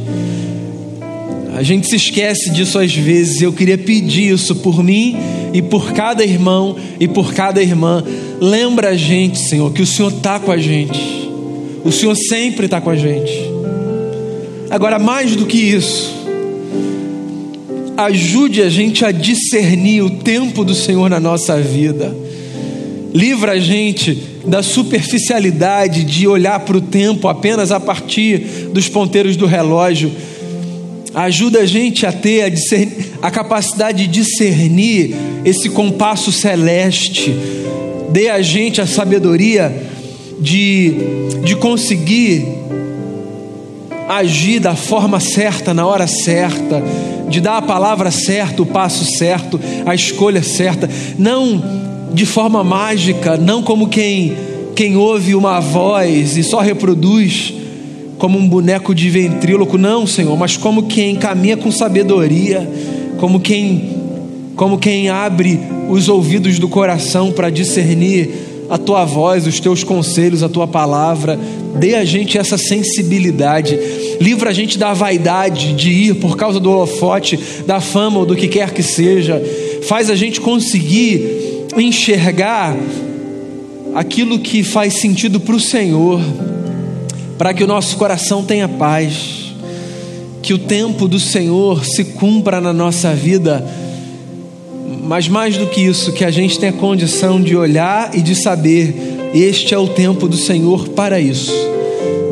A 1.55 1.61
gente 1.61 1.88
se 1.88 1.97
esquece 1.97 2.49
disso 2.49 2.79
às 2.79 2.95
vezes. 2.95 3.41
Eu 3.41 3.51
queria 3.51 3.77
pedir 3.77 4.33
isso 4.33 4.55
por 4.55 4.81
mim 4.81 5.17
e 5.53 5.61
por 5.61 5.91
cada 5.91 6.23
irmão 6.23 6.77
e 6.97 7.09
por 7.09 7.33
cada 7.33 7.61
irmã. 7.61 8.03
Lembra 8.39 8.89
a 8.89 8.95
gente, 8.95 9.38
Senhor, 9.38 9.71
que 9.73 9.81
o 9.81 9.85
Senhor 9.85 10.11
está 10.13 10.39
com 10.39 10.51
a 10.51 10.57
gente. 10.57 11.29
O 11.83 11.91
Senhor 11.91 12.15
sempre 12.15 12.65
está 12.65 12.79
com 12.79 12.89
a 12.89 12.95
gente. 12.95 13.33
Agora, 14.69 14.97
mais 14.97 15.35
do 15.35 15.45
que 15.45 15.57
isso, 15.57 16.11
ajude 17.97 18.61
a 18.61 18.69
gente 18.69 19.03
a 19.03 19.11
discernir 19.11 20.01
o 20.01 20.09
tempo 20.09 20.63
do 20.63 20.73
Senhor 20.73 21.09
na 21.09 21.19
nossa 21.19 21.59
vida. 21.59 22.15
Livra 23.13 23.51
a 23.51 23.59
gente 23.59 24.32
da 24.45 24.61
superficialidade 24.61 26.03
de 26.03 26.27
olhar 26.27 26.59
para 26.59 26.77
o 26.77 26.81
tempo 26.81 27.27
apenas 27.27 27.71
a 27.71 27.79
partir 27.79 28.69
dos 28.73 28.89
ponteiros 28.89 29.35
do 29.37 29.45
relógio. 29.45 30.11
Ajuda 31.13 31.59
a 31.59 31.65
gente 31.65 32.05
a 32.05 32.11
ter 32.11 32.43
a, 32.43 32.49
discernir, 32.49 33.11
a 33.21 33.29
capacidade 33.29 34.07
de 34.07 34.21
discernir 34.21 35.15
esse 35.45 35.69
compasso 35.69 36.31
celeste. 36.31 37.33
Dê 38.09 38.29
a 38.29 38.41
gente 38.41 38.81
a 38.81 38.87
sabedoria 38.87 39.73
de, 40.39 40.93
de 41.43 41.55
conseguir 41.55 42.45
agir 44.09 44.59
da 44.59 44.75
forma 44.75 45.19
certa, 45.19 45.73
na 45.73 45.85
hora 45.85 46.07
certa, 46.07 46.83
de 47.29 47.39
dar 47.39 47.57
a 47.57 47.61
palavra 47.61 48.11
certa, 48.11 48.61
o 48.61 48.65
passo 48.65 49.05
certo, 49.17 49.59
a 49.85 49.95
escolha 49.95 50.43
certa, 50.43 50.89
não 51.17 51.92
de 52.14 52.26
forma 52.26 52.64
mágica, 52.64 53.36
não 53.38 53.64
como 53.64 53.88
quem, 53.88 54.36
quem 54.76 54.95
ouve 54.95 55.34
uma 55.36 55.59
voz 55.59 56.38
e 56.38 56.43
só 56.43 56.59
reproduz 56.59 57.53
como 58.18 58.38
um 58.38 58.47
boneco 58.47 58.93
de 58.93 59.09
ventríloco, 59.09 59.78
não, 59.78 60.07
Senhor, 60.07 60.38
mas 60.38 60.55
como 60.55 60.84
quem 60.84 61.16
caminha 61.16 61.57
com 61.57 61.72
sabedoria, 61.72 62.70
como 63.18 63.39
quem 63.39 64.01
como 64.55 64.78
quem 64.78 65.09
abre 65.09 65.59
os 65.89 66.07
ouvidos 66.07 66.59
do 66.59 66.70
coração 66.70 67.32
para 67.32 67.49
discernir 67.49 68.30
a 68.70 68.78
tua 68.78 69.03
voz, 69.03 69.45
os 69.47 69.59
teus 69.59 69.84
conselhos, 69.84 70.43
a 70.43 70.49
tua 70.49 70.68
palavra. 70.68 71.39
Dê 71.76 71.95
a 71.95 72.05
gente 72.05 72.38
essa 72.38 72.57
sensibilidade. 72.57 73.78
Livra 74.22 74.51
a 74.51 74.53
gente 74.53 74.78
da 74.78 74.93
vaidade 74.93 75.74
de 75.74 75.89
ir 75.89 76.16
por 76.16 76.38
causa 76.38 76.59
do 76.59 76.72
holofote, 76.72 77.39
da 77.66 77.82
fama 77.82 78.20
ou 78.20 78.26
do 78.26 78.36
que 78.36 78.47
quer 78.47 78.72
que 78.72 78.84
seja. 78.84 79.41
Faz 79.88 80.09
a 80.09 80.16
gente 80.16 80.39
conseguir 80.39 81.52
enxergar 81.78 82.76
aquilo 83.95 84.39
que 84.39 84.63
faz 84.63 84.99
sentido 84.99 85.39
para 85.39 85.55
o 85.55 85.59
Senhor, 85.59 86.21
para 87.38 87.53
que 87.53 87.63
o 87.63 87.67
nosso 87.67 87.97
coração 87.97 88.43
tenha 88.43 88.67
paz, 88.67 89.53
que 90.41 90.53
o 90.53 90.57
tempo 90.57 91.07
do 91.07 91.19
Senhor 91.19 91.86
se 91.86 92.03
cumpra 92.03 92.59
na 92.59 92.74
nossa 92.74 93.13
vida 93.13 93.63
mas 95.03 95.28
mais 95.28 95.57
do 95.57 95.67
que 95.67 95.82
isso, 95.82 96.13
que 96.13 96.24
a 96.24 96.32
gente 96.32 96.57
tenha 96.57 96.71
condição 96.71 97.41
de 97.41 97.55
olhar 97.55 98.15
e 98.15 98.21
de 98.21 98.34
saber, 98.36 98.95
este 99.34 99.74
é 99.74 99.78
o 99.78 99.88
tempo 99.88 100.30
do 100.30 100.38
Senhor 100.38 100.89
para 100.89 101.19
isso. 101.19 101.53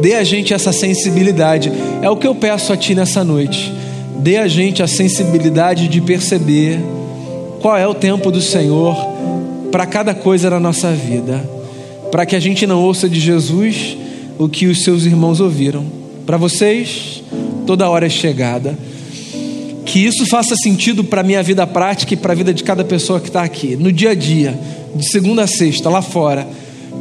Dê 0.01 0.15
a 0.15 0.23
gente 0.23 0.53
essa 0.53 0.71
sensibilidade, 0.71 1.71
é 2.01 2.09
o 2.09 2.15
que 2.15 2.25
eu 2.25 2.33
peço 2.33 2.71
a 2.71 2.77
Ti 2.77 2.95
nessa 2.95 3.23
noite. 3.23 3.71
Dê 4.17 4.37
a 4.37 4.47
gente 4.47 4.81
a 4.81 4.87
sensibilidade 4.87 5.89
de 5.89 5.99
perceber 5.99 6.79
qual 7.59 7.77
é 7.77 7.85
o 7.85 7.93
tempo 7.93 8.31
do 8.31 8.41
Senhor 8.41 8.95
para 9.71 9.85
cada 9.85 10.13
coisa 10.13 10.49
na 10.49 10.59
nossa 10.59 10.91
vida, 10.91 11.37
para 12.11 12.25
que 12.25 12.35
a 12.35 12.39
gente 12.39 12.67
não 12.67 12.81
ouça 12.81 13.07
de 13.07 13.19
Jesus 13.19 13.97
o 14.37 14.49
que 14.49 14.67
os 14.67 14.83
seus 14.83 15.05
irmãos 15.05 15.39
ouviram. 15.39 15.85
Para 16.25 16.37
vocês, 16.37 17.23
toda 17.65 17.89
hora 17.89 18.05
é 18.05 18.09
chegada 18.09 18.77
que 19.91 19.99
isso 19.99 20.25
faça 20.25 20.55
sentido 20.55 21.03
para 21.03 21.19
a 21.19 21.23
minha 21.23 21.43
vida 21.43 21.67
prática 21.67 22.13
e 22.13 22.17
para 22.17 22.31
a 22.31 22.35
vida 22.35 22.53
de 22.53 22.63
cada 22.63 22.81
pessoa 22.81 23.19
que 23.19 23.27
está 23.27 23.43
aqui, 23.43 23.75
no 23.75 23.91
dia 23.91 24.11
a 24.11 24.15
dia, 24.15 24.57
de 24.95 25.09
segunda 25.09 25.43
a 25.43 25.47
sexta, 25.47 25.89
lá 25.89 26.01
fora, 26.01 26.47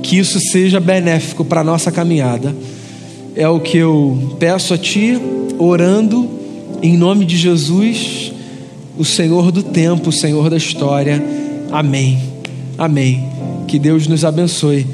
que 0.03 0.19
isso 0.19 0.41
seja 0.41 0.81
benéfico 0.81 1.45
para 1.45 1.61
a 1.61 1.65
nossa 1.65 1.93
caminhada. 1.93 2.53
É 3.37 3.49
o 3.49 3.61
que 3.61 3.77
eu 3.77 4.37
peço 4.41 4.75
a 4.75 4.79
Ti, 4.79 5.17
orando 5.57 6.29
em 6.83 6.97
nome 6.97 7.25
de 7.25 7.37
Jesus, 7.37 8.33
o 8.99 9.05
Senhor 9.05 9.53
do 9.53 9.63
tempo, 9.63 10.09
o 10.09 10.13
Senhor 10.13 10.51
da 10.51 10.57
história. 10.57 11.23
Amém. 11.71 12.30
Amém. 12.81 13.29
Que 13.69 13.79
Deus 13.79 14.07
nos 14.07 14.25
abençoe. 14.25 14.87